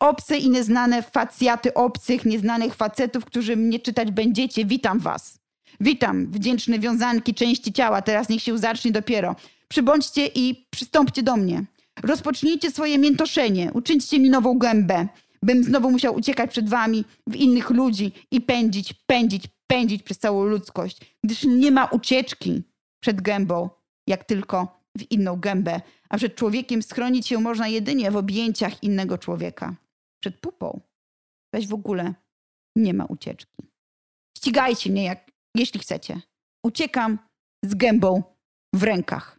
[0.00, 5.38] Obce i nieznane facjaty obcych, nieznanych facetów, którzy mnie czytać będziecie, witam was.
[5.80, 9.36] Witam, wdzięczne wiązanki części ciała, teraz niech się zacznie dopiero.
[9.68, 11.64] Przybądźcie i przystąpcie do mnie.
[12.02, 15.08] Rozpocznijcie swoje miętoszenie, uczyńcie mi nową gębę,
[15.42, 20.44] bym znowu musiał uciekać przed wami w innych ludzi i pędzić, pędzić, pędzić przez całą
[20.44, 22.62] ludzkość, gdyż nie ma ucieczki
[23.00, 23.70] przed gębą,
[24.06, 29.18] jak tylko w inną gębę, a przed człowiekiem schronić się można jedynie w objęciach innego
[29.18, 29.74] człowieka.
[30.20, 30.80] Przed pupą
[31.52, 32.14] weź w ogóle
[32.76, 33.62] nie ma ucieczki.
[34.38, 36.20] Ścigajcie mnie, jak, jeśli chcecie.
[36.62, 37.18] Uciekam
[37.64, 38.22] z gębą
[38.74, 39.33] w rękach.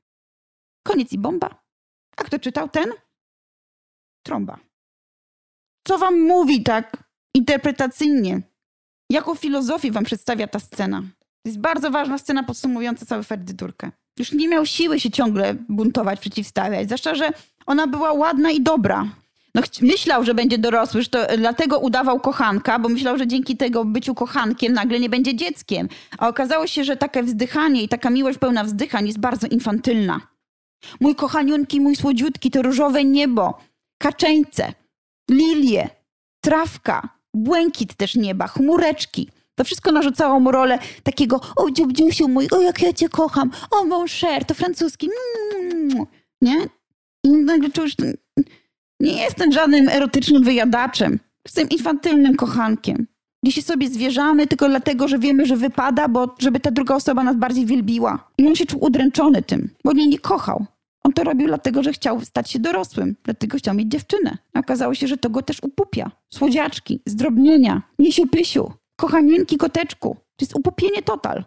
[0.86, 1.49] Koniec i bomba.
[2.17, 2.86] A kto czytał ten?
[4.23, 4.59] Trąba.
[5.88, 6.97] Co wam mówi tak
[7.33, 8.41] interpretacyjnie?
[9.09, 11.01] Jaką filozofię wam przedstawia ta scena?
[11.43, 13.91] To jest bardzo ważna scena podsumowująca całą Ferdydurkę.
[14.19, 16.86] Już nie miał siły się ciągle buntować, przeciwstawiać.
[16.86, 17.29] Zwłaszcza, że
[17.65, 19.05] ona była ładna i dobra.
[19.55, 23.86] No, myślał, że będzie dorosły, że to dlatego udawał kochanka, bo myślał, że dzięki tego
[23.86, 25.89] byciu kochankiem nagle nie będzie dzieckiem.
[26.17, 30.34] A okazało się, że takie wzdychanie i taka miłość pełna wzdychań jest bardzo infantylna.
[30.99, 33.57] Mój kochaniunki, mój słodziutki, to różowe niebo,
[33.97, 34.73] kaczeńce,
[35.31, 35.89] lilie,
[36.41, 39.29] trawka, błękit też nieba, chmureczki.
[39.55, 43.86] To wszystko narzucało mu rolę takiego, o dziubdziusiu mój, o jak ja cię kocham, o
[43.86, 45.09] mon cher, to francuski,
[46.41, 46.55] nie?
[47.23, 47.95] I nagle czujesz,
[48.99, 53.07] nie jestem żadnym erotycznym wyjadaczem, jestem infantylnym kochankiem.
[53.43, 57.36] gdzie sobie zwierzamy tylko dlatego, że wiemy, że wypada, bo żeby ta druga osoba nas
[57.36, 58.31] bardziej wielbiła.
[58.38, 60.65] I on się czuł udręczony tym, bo mnie nie kochał.
[61.05, 64.37] On to robił dlatego, że chciał stać się dorosłym, dlatego chciał mieć dziewczynę.
[64.53, 66.11] Okazało się, że to go też upupia.
[66.33, 70.15] Słodziaczki, zdrobnienia, misiu pysiu, kochanienki koteczku.
[70.35, 71.43] To jest upupienie total.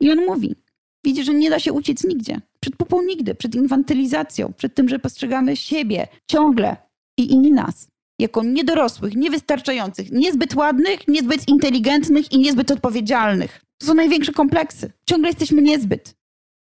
[0.00, 0.56] I on mówi,
[1.04, 2.40] widzi, że nie da się uciec nigdzie.
[2.60, 6.76] Przed pupą nigdy, przed infantylizacją, przed tym, że postrzegamy siebie ciągle
[7.18, 7.88] i inni nas
[8.18, 13.64] jako niedorosłych, niewystarczających, niezbyt ładnych, niezbyt inteligentnych i niezbyt odpowiedzialnych.
[13.78, 14.92] To są największe kompleksy.
[15.06, 16.14] Ciągle jesteśmy niezbyt.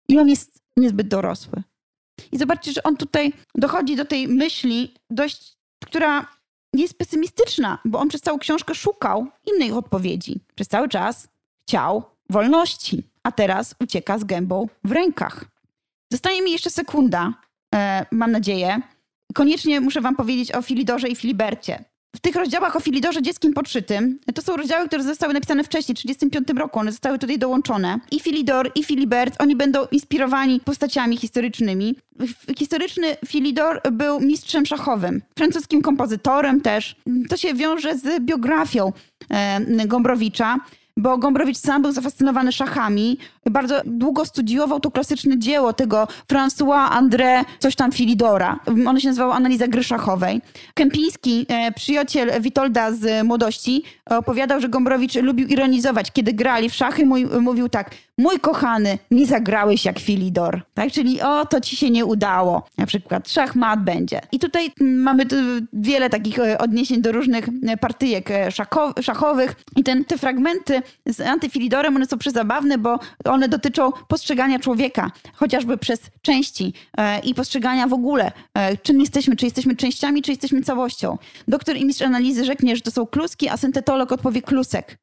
[0.10, 1.64] I on jest niezbyt dorosły.
[2.32, 6.26] I zobaczcie, że on tutaj dochodzi do tej myśli dość, która
[6.74, 10.40] jest pesymistyczna, bo on przez całą książkę szukał innych odpowiedzi.
[10.56, 11.28] Przez cały czas
[11.68, 15.46] chciał wolności, a teraz ucieka z gębą w rękach.
[16.12, 17.34] Zostaje mi jeszcze sekunda,
[17.76, 18.82] e, mam nadzieję.
[19.34, 21.84] Koniecznie muszę wam powiedzieć o Filidorze i Filibercie
[22.18, 26.00] w tych rozdziałach o Filidorze dzieckiem podszytym, to są rozdziały, które zostały napisane wcześniej, w
[26.02, 28.00] 1935 roku, one zostały tutaj dołączone.
[28.12, 31.96] I Filidor, i Filibert, oni będą inspirowani postaciami historycznymi.
[32.58, 36.96] Historyczny Filidor był mistrzem szachowym, francuskim kompozytorem też.
[37.30, 38.94] To się wiąże z biografią
[39.30, 40.58] e, Gombrowicza
[40.98, 43.18] bo Gombrowicz sam był zafascynowany szachami.
[43.46, 48.60] Bardzo długo studiował to klasyczne dzieło tego François André, coś tam Filidora.
[48.88, 50.42] Ono się nazywało Analiza gry szachowej.
[50.74, 56.12] Kępiński, e, przyjaciel Witolda z młodości, opowiadał, że Gombrowicz lubił ironizować.
[56.12, 57.06] Kiedy grali w szachy,
[57.42, 60.62] mówił tak, mój kochany, nie zagrałeś jak Filidor.
[60.74, 60.92] Tak?
[60.92, 62.68] Czyli o, to ci się nie udało.
[62.78, 64.22] Na przykład szachmat będzie.
[64.32, 65.26] I tutaj mamy
[65.74, 68.30] wiele takich e, odniesień do różnych e, partyjek
[69.02, 69.56] szachowych.
[69.76, 75.78] I ten, te fragmenty z antyfilidorem, one są przezabawne, bo one dotyczą postrzegania człowieka, chociażby
[75.78, 80.62] przez części e, i postrzegania w ogóle, e, czym jesteśmy, czy jesteśmy częściami, czy jesteśmy
[80.62, 81.18] całością.
[81.48, 84.98] Doktor i mistrz analizy rzeknie, że to są kluski, a syntetolog odpowie klusek.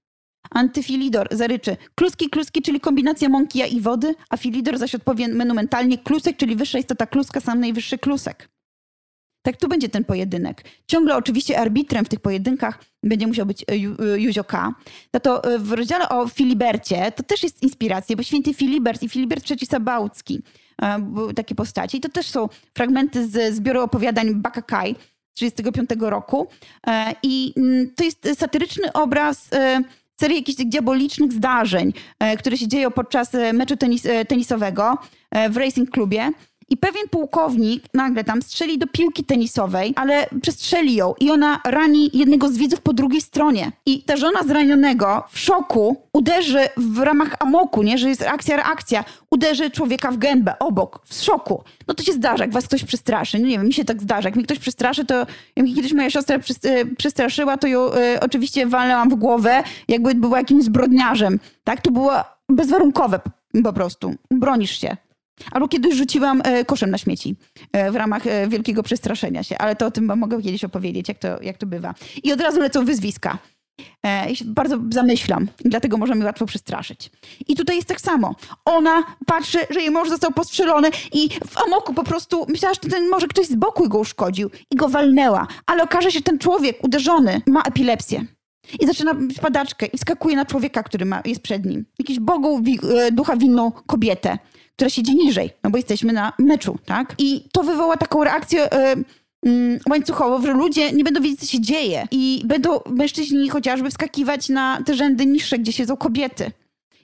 [0.50, 6.36] Antyfilidor zaryczy kluski, kluski, czyli kombinacja mąki i wody, a filidor zaś odpowie monumentalnie klusek,
[6.36, 8.53] czyli wyższa istota kluska, sam najwyższy klusek.
[9.44, 10.64] Tak tu będzie ten pojedynek.
[10.86, 13.76] Ciągle oczywiście arbitrem w tych pojedynkach będzie musiał być e,
[14.18, 14.74] Józio K.
[15.12, 19.08] No to e, w rozdziale o Filibercie to też jest inspiracja, bo święty Filibert i
[19.08, 20.42] Filibert III Sabałcki
[20.82, 20.98] e,
[21.36, 21.96] takie postaci.
[21.96, 24.96] I to też są fragmenty z zbioru opowiadań Bakakaj
[25.34, 26.46] z 1935 roku.
[27.22, 29.50] I mm, to jest satyryczny obraz
[30.20, 31.92] serii jakichś tych diabolicznych zdarzeń,
[32.38, 34.98] które się dzieją podczas meczu tenis, tenisowego
[35.50, 36.30] w racing klubie.
[36.68, 42.10] I pewien pułkownik nagle tam strzeli do piłki tenisowej, ale przestrzeli ją i ona rani
[42.12, 43.72] jednego z widzów po drugiej stronie.
[43.86, 49.04] I ta żona zranionego w szoku uderzy w ramach amoku, nie, że jest akcja, reakcja,
[49.30, 51.64] uderzy człowieka w gębę obok, w szoku.
[51.88, 53.38] No to się zdarza, jak was ktoś przestraszy.
[53.38, 54.28] No nie wiem, mi się tak zdarza.
[54.28, 58.66] Jak mi ktoś przestraszy, to jak kiedyś moja siostra e, przestraszyła, to ją y, oczywiście
[58.66, 61.40] walnęłam w głowę, jakby była jakimś zbrodniarzem.
[61.64, 62.12] Tak, to było
[62.48, 63.20] bezwarunkowe
[63.64, 64.14] po prostu.
[64.30, 64.96] Bronisz się.
[65.52, 67.36] Albo kiedyś rzuciłam e, koszem na śmieci
[67.72, 71.18] e, w ramach e, wielkiego przestraszenia się, ale to o tym mogę kiedyś opowiedzieć, jak
[71.18, 71.94] to, jak to bywa.
[72.22, 73.38] I od razu lecą wyzwiska.
[74.34, 77.10] Się bardzo zamyślam dlatego może mi łatwo przestraszyć.
[77.48, 78.34] I tutaj jest tak samo.
[78.64, 83.08] Ona patrzy, że jej mąż został postrzelony i w amoku po prostu myślała, że ten
[83.08, 85.46] może ktoś z boku go uszkodził i go walnęła.
[85.66, 88.24] Ale okaże się, że ten człowiek uderzony ma epilepsję.
[88.80, 91.84] I zaczyna padaczkę i skakuje na człowieka, który ma, jest przed nim.
[91.98, 92.62] Jakiś bogu
[93.12, 94.38] ducha winną kobietę
[94.76, 97.14] która siedzi niżej, no bo jesteśmy na meczu, tak?
[97.18, 98.68] I to wywoła taką reakcję
[99.44, 104.48] yy, łańcuchową, że ludzie nie będą wiedzieć, co się dzieje i będą mężczyźni chociażby wskakiwać
[104.48, 106.50] na te rzędy niższe, gdzie siedzą kobiety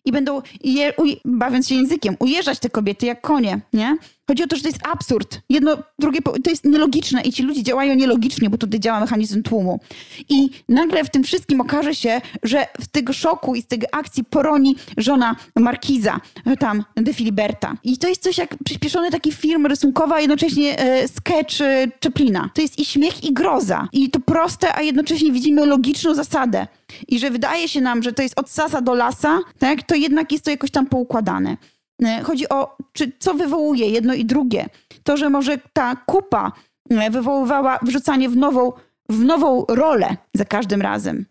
[0.04, 3.96] i będą, je, uj, bawiąc się językiem, ujeżdżać te kobiety jak konie, nie?
[4.30, 5.40] Chodzi o to, że to jest absurd.
[5.48, 9.80] Jedno, drugie, to jest nielogiczne i ci ludzie działają nielogicznie, bo tutaj działa mechanizm tłumu.
[10.28, 14.24] I nagle w tym wszystkim okaże się, że w tego szoku i z tej akcji
[14.24, 16.20] poroni żona markiza,
[16.58, 17.76] tam, de Filiberta.
[17.84, 22.50] I to jest coś jak przyspieszony taki film rysunkowy, a jednocześnie e, sketch e, Chaplina.
[22.54, 23.88] To jest i śmiech, i groza.
[23.92, 26.66] I to proste, a jednocześnie widzimy logiczną zasadę.
[27.08, 30.32] I że wydaje się nam, że to jest od sasa do lasa, tak, to jednak
[30.32, 31.56] jest to jakoś tam poukładane.
[32.04, 34.66] E, chodzi o, czy, co wywołuje jedno i drugie.
[35.02, 36.52] To, że może ta kupa
[36.90, 38.72] e, wywoływała wrzucanie w nową,
[39.08, 41.26] w nową rolę za każdym razem.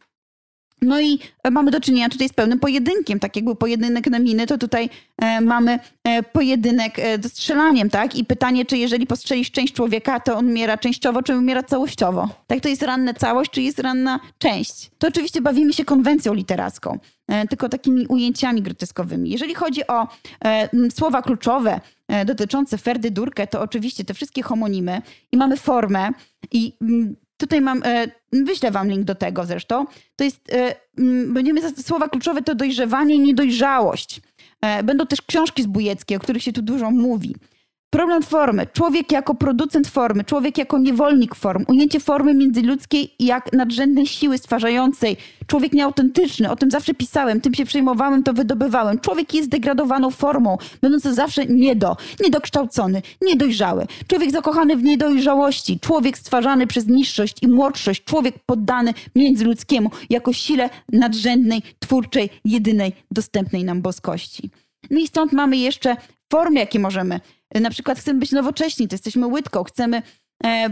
[0.81, 3.19] No i e, mamy do czynienia tutaj z pełnym pojedynkiem.
[3.19, 8.15] Tak jak był pojedynek na miny, to tutaj e, mamy e, pojedynek do strzelaniem, tak?
[8.15, 12.29] I pytanie, czy jeżeli postrzelisz część człowieka, to on umiera częściowo, czy umiera całościowo?
[12.47, 14.91] Tak, to jest ranna całość, czy jest ranna część?
[14.97, 16.99] To oczywiście bawimy się konwencją literacką,
[17.49, 19.29] tylko takimi ujęciami groteskowymi.
[19.29, 20.07] Jeżeli chodzi o
[20.95, 21.79] słowa kluczowe
[22.25, 25.01] dotyczące Ferdy Durkę, to oczywiście te wszystkie homonimy
[25.31, 26.09] i mamy formę
[26.51, 26.73] i
[27.39, 29.85] Tutaj mam, e, wyślę wam link do tego zresztą.
[30.15, 30.75] To jest, e,
[31.27, 34.21] będziemy słowa kluczowe to dojrzewanie i niedojrzałość.
[34.61, 37.35] E, będą też książki z Bujeckiej, o których się tu dużo mówi.
[37.89, 38.67] Problem formy.
[38.73, 45.17] Człowiek jako producent formy, człowiek jako niewolnik form, ujęcie formy międzyludzkiej jak nadrzędnej siły stwarzającej.
[45.47, 48.99] Człowiek nieautentyczny, o tym zawsze pisałem, tym się przejmowałem, to wydobywałem.
[48.99, 53.85] Człowiek jest degradowaną formą, będący zawsze niedo, niedokształcony, niedojrzały.
[54.07, 60.69] Człowiek zakochany w niedojrzałości, człowiek stwarzany przez niższość i młodszość, człowiek poddany międzyludzkiemu jako sile
[60.91, 64.49] nadrzędnej, twórczej, jedynej, dostępnej nam boskości.
[64.89, 65.95] No i stąd mamy jeszcze
[66.31, 67.19] formy, jakie możemy
[67.55, 70.01] na przykład chcemy być nowocześni, to jesteśmy łydką, chcemy
[70.43, 70.69] e,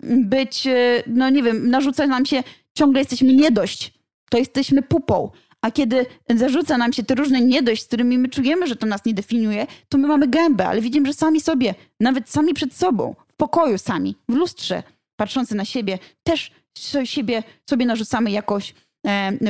[0.00, 2.42] być, e, no nie wiem, narzuca nam się,
[2.74, 3.94] ciągle jesteśmy niedość,
[4.30, 5.30] to jesteśmy pupą.
[5.60, 9.04] A kiedy zarzuca nam się te różne niedość, z którymi my czujemy, że to nas
[9.04, 13.14] nie definiuje, to my mamy gębę, ale widzimy, że sami sobie, nawet sami przed sobą,
[13.28, 14.82] w pokoju sami, w lustrze,
[15.16, 16.50] patrzący na siebie, też
[17.04, 18.74] siebie, sobie narzucamy jakoś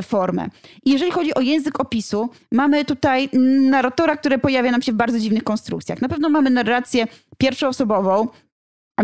[0.02, 0.48] formę.
[0.84, 3.28] I jeżeli chodzi o język opisu, mamy tutaj
[3.70, 6.00] narratora, który pojawia nam się w bardzo dziwnych konstrukcjach.
[6.00, 7.06] Na pewno mamy narrację
[7.38, 8.28] pierwszoosobową,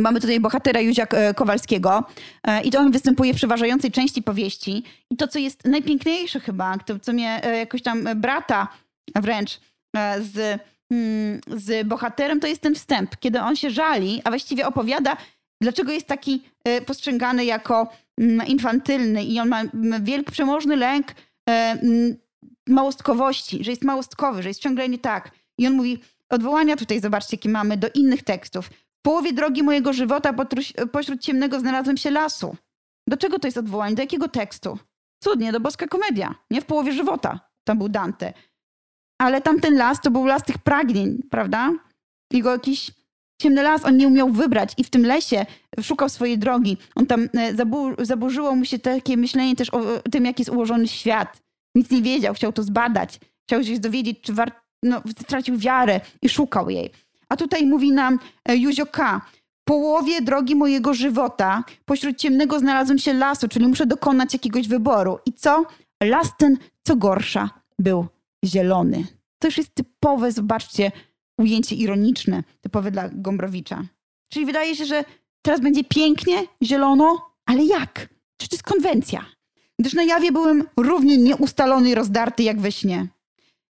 [0.01, 2.05] Mamy tutaj bohatera Józia e, Kowalskiego
[2.47, 4.83] e, i to on występuje w przeważającej części powieści.
[5.11, 8.69] I to, co jest najpiękniejsze chyba, to, co mnie jakoś tam brata
[9.15, 9.61] wręcz
[10.21, 15.17] z, mm, z bohaterem, to jest ten wstęp, kiedy on się żali, a właściwie opowiada,
[15.63, 16.43] dlaczego jest taki
[16.87, 17.89] postrzegany jako
[18.47, 19.63] infantylny i on ma
[20.01, 22.17] wielki, przemożny lęk e, mm,
[22.69, 25.31] małostkowości, że jest małostkowy, że jest ciągle nie tak.
[25.59, 25.99] I on mówi,
[26.31, 28.67] odwołania tutaj, zobaczcie, jakie mamy do innych tekstów.
[28.69, 30.35] W połowie drogi mojego żywota
[30.93, 32.57] pośród ciemnego znalazłem się lasu.
[33.09, 33.95] Do czego to jest odwołanie?
[33.95, 34.79] Do jakiego tekstu?
[35.23, 36.35] Cudnie, do boska komedia.
[36.51, 37.41] Nie w połowie żywota.
[37.65, 38.33] Tam był Dante.
[39.19, 41.73] Ale tamten las to był las tych pragnień, prawda?
[42.33, 42.91] Jego jakiś
[43.43, 45.47] ciemny las on nie umiał wybrać i w tym lesie
[45.83, 46.77] szukał swojej drogi.
[46.95, 47.53] On tam e,
[48.05, 49.81] zaburzyło mu się takie myślenie też o
[50.11, 51.43] tym, jak jest ułożony świat.
[51.75, 53.21] Nic nie wiedział, chciał to zbadać.
[53.49, 54.53] Chciał się dowiedzieć, czy war...
[54.83, 56.91] no, stracił wiarę i szukał jej.
[57.29, 58.19] A tutaj mówi nam
[58.49, 59.21] e, Józio K.
[59.65, 65.19] Połowie drogi mojego żywota pośród ciemnego znalazłem się lasu, czyli muszę dokonać jakiegoś wyboru.
[65.27, 65.67] I co?
[66.03, 68.07] Las ten, co gorsza, był
[68.45, 69.07] zielony.
[69.39, 70.93] To już jest typowe, zobaczcie,
[71.39, 73.83] ujęcie ironiczne, typowe dla Gombrowicza.
[74.29, 75.05] Czyli wydaje się, że
[75.43, 78.09] teraz będzie pięknie, zielono, ale jak?
[78.37, 79.27] Czy to jest konwencja?
[79.79, 83.09] Gdyż na jawie byłem równie nieustalony i rozdarty jak we śnie.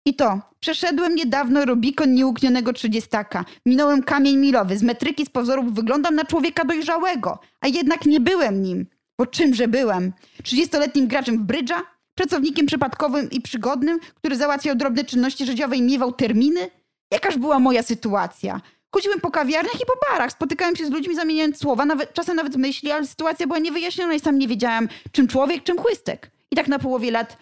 [0.05, 3.45] I to, przeszedłem niedawno Rubikon nieuknionego trzydziestaka.
[3.65, 4.77] Minąłem kamień milowy.
[4.77, 8.85] Z metryki z pozorów wyglądam na człowieka dojrzałego, a jednak nie byłem nim.
[9.17, 10.13] Bo czymże byłem?
[10.43, 11.81] Trzydziestoletnim graczem w brydża?
[12.15, 16.69] Pracownikiem przypadkowym i przygodnym, który załatwiał drobne czynności życiowe i miewał terminy?
[17.11, 18.61] Jakaż była moja sytuacja?
[18.95, 22.55] Chodziłem po kawiarniach i po barach, spotykałem się z ludźmi, zamieniając słowa, nawet, czasem nawet
[22.55, 26.31] myśli, ale sytuacja była niewyjaśniona i sam nie wiedziałem, czym człowiek, czym chłystek.
[26.51, 27.37] I tak na połowie lat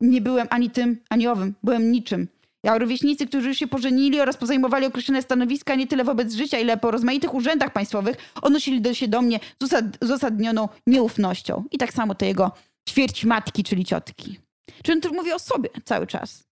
[0.00, 1.54] nie byłem ani tym, ani owym.
[1.62, 2.28] Byłem niczym.
[2.64, 6.76] Ja rówieśnicy, którzy już się pożenili oraz pozajmowali określone stanowiska nie tyle wobec życia, ile
[6.76, 9.68] po rozmaitych urzędach państwowych, odnosili do się do mnie z,
[10.00, 11.64] z uzasadnioną nieufnością.
[11.72, 12.52] I tak samo te jego
[12.88, 14.38] ćwierć matki, czyli ciotki.
[14.82, 16.44] Czyli on też mówi o sobie cały czas.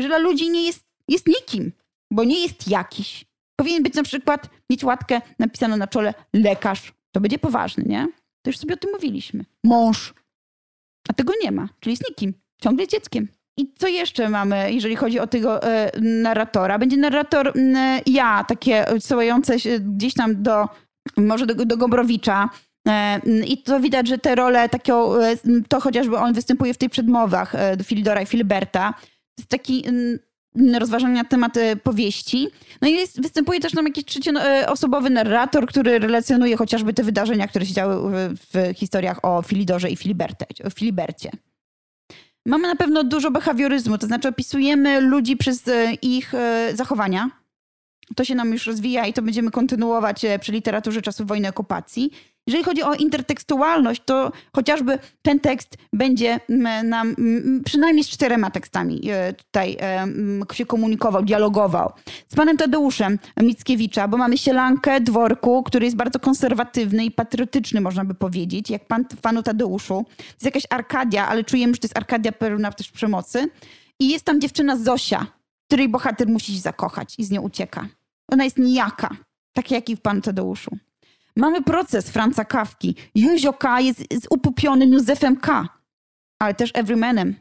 [0.00, 1.72] Że dla ludzi nie jest, jest nikim
[2.14, 3.24] bo nie jest jakiś.
[3.56, 6.92] Powinien być na przykład, mieć łatkę napisaną na czole lekarz.
[7.12, 8.08] To będzie poważny, nie?
[8.42, 9.44] To już sobie o tym mówiliśmy.
[9.64, 10.14] Mąż.
[11.08, 12.34] A tego nie ma, czyli jest nikim.
[12.62, 13.28] Ciągle dzieckiem.
[13.58, 16.78] I co jeszcze mamy, jeżeli chodzi o tego e, narratora?
[16.78, 20.68] Będzie narrator e, ja, takie odsyłające się gdzieś tam do,
[21.16, 22.50] może do, do Gombrowicza.
[22.88, 25.36] E, I to widać, że te role, takiego, e,
[25.68, 28.92] to chociażby on występuje w tych przedmowach e, do Filidora i Filiberta.
[28.92, 29.84] To jest taki
[30.78, 32.48] rozważania na temat powieści.
[32.82, 37.66] No i jest, występuje też nam jakiś trzecioosobowy narrator, który relacjonuje chociażby te wydarzenia, które
[37.66, 37.96] się działy
[38.28, 41.30] w, w historiach o Filidorze i Filiberte, o Filibercie.
[42.46, 47.30] Mamy na pewno dużo behawioryzmu, to znaczy opisujemy ludzi przez e, ich e, zachowania.
[48.16, 52.10] To się nam już rozwija i to będziemy kontynuować e, przy literaturze czasów wojny okupacji.
[52.46, 56.40] Jeżeli chodzi o intertekstualność, to chociażby ten tekst będzie
[56.84, 57.16] nam
[57.64, 60.06] przynajmniej z czterema tekstami e, tutaj e,
[60.52, 61.92] się komunikował, dialogował.
[62.28, 68.04] Z panem Tadeuszem Mickiewicza, bo mamy sielankę dworku, który jest bardzo konserwatywny i patriotyczny, można
[68.04, 70.04] by powiedzieć, jak pan panu Tadeuszu.
[70.18, 73.48] Jest jakaś Arkadia, ale czujemy, że to jest Arkadia pełna też przemocy.
[74.00, 75.26] I jest tam dziewczyna Zosia,
[75.66, 77.88] której bohater musi się zakochać i z nią ucieka.
[78.32, 79.08] Ona jest nijaka,
[79.52, 80.70] tak jak i w panu Tadeuszu.
[81.36, 82.94] Mamy proces Franca Kawki.
[83.14, 83.80] Józio K.
[83.80, 85.68] jest, upupionym Józefem K.,
[86.38, 87.34] ale też everymanem.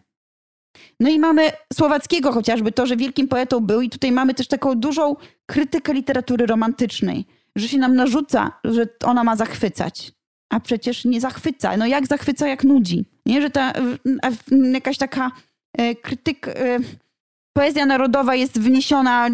[0.99, 4.75] No i mamy Słowackiego chociażby, to, że wielkim poetą był i tutaj mamy też taką
[4.75, 5.15] dużą
[5.45, 7.25] krytykę literatury romantycznej,
[7.55, 10.11] że się nam narzuca, że ona ma zachwycać.
[10.53, 11.77] a przecież nie zachwyca.
[11.77, 13.05] No jak zachwyca, jak nudzi.
[13.25, 13.73] Nie, że ta
[14.73, 15.31] jakaś taka
[15.77, 16.79] e, krytyk, e,
[17.53, 19.29] poezja narodowa jest wniesiona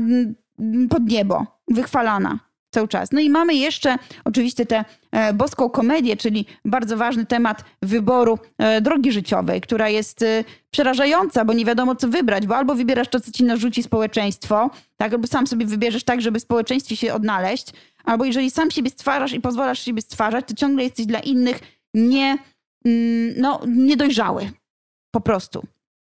[0.90, 3.12] pod niebo, wychwalana cały czas.
[3.12, 8.40] No i mamy jeszcze oczywiście tę e, boską komedię, czyli bardzo ważny temat wyboru
[8.82, 10.26] drogi życiowej, która jest
[10.72, 15.14] przerażająca, bo nie wiadomo co wybrać, bo albo wybierasz to, co ci narzuci społeczeństwo, tak,
[15.14, 19.34] albo sam sobie wybierzesz tak, żeby w społeczeństwie się odnaleźć, albo jeżeli sam siebie stwarzasz
[19.34, 21.60] i pozwalasz siebie stwarzać, to ciągle jesteś dla innych
[21.94, 22.38] nie,
[22.86, 24.52] mm, no, niedojrzały.
[25.12, 25.64] Po prostu.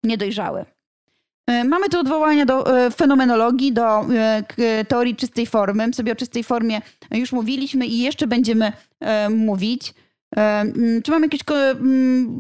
[0.05, 0.65] Niedojrzały.
[1.47, 4.07] E, mamy tu odwołania do e, fenomenologii, do
[4.59, 5.95] e, teorii czystej formy.
[5.95, 6.81] Sobie o czystej formie
[7.11, 8.73] już mówiliśmy i jeszcze będziemy
[9.31, 9.95] mówić.
[11.05, 11.41] Czy mamy jakieś.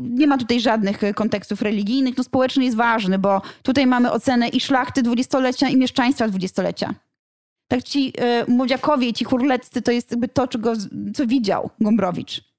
[0.00, 2.16] Nie ma tutaj żadnych kontekstów religijnych.
[2.16, 6.94] No, społeczny jest ważny, bo tutaj mamy ocenę i szlachty dwudziestolecia, i mieszczaństwa dwudziestolecia.
[7.68, 8.12] Tak ci
[8.48, 10.72] młodziakowie, ci hurleccy to jest jakby to, czego,
[11.14, 12.55] co widział Gombrowicz.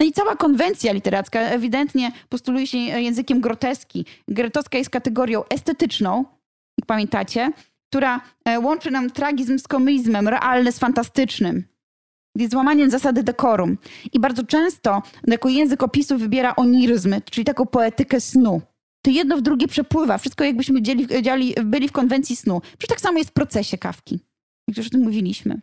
[0.00, 4.04] No i cała konwencja literacka ewidentnie postuluje się językiem groteski.
[4.28, 6.24] Groteska jest kategorią estetyczną,
[6.78, 7.52] jak pamiętacie,
[7.90, 11.64] która e, łączy nam tragizm z komizmem, realne z fantastycznym.
[12.36, 13.78] Jest złamaniem zasady dekorum.
[14.12, 18.62] I bardzo często jako język opisu wybiera oniryzm, czyli taką poetykę snu.
[19.02, 20.18] To jedno w drugie przepływa.
[20.18, 22.60] Wszystko jakbyśmy dzieli, dzieli, byli w konwencji snu.
[22.60, 24.20] Przecież tak samo jest w procesie kawki
[24.70, 25.60] jak już o tym mówiliśmy.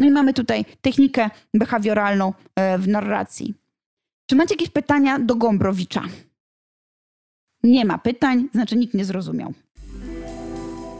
[0.00, 3.54] No i mamy tutaj technikę behawioralną e, w narracji.
[4.26, 6.02] Czy macie jakieś pytania do Gombrowicza?
[7.62, 9.54] Nie ma pytań, znaczy nikt nie zrozumiał.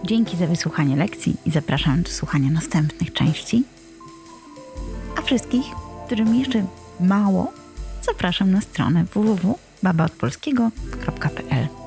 [0.05, 3.65] Dzięki za wysłuchanie lekcji i zapraszam do słuchania następnych części.
[5.19, 5.67] A wszystkich,
[6.07, 6.67] którym jeszcze
[7.01, 7.53] mało,
[8.03, 11.80] zapraszam na stronę www.babaodpolskiego.pl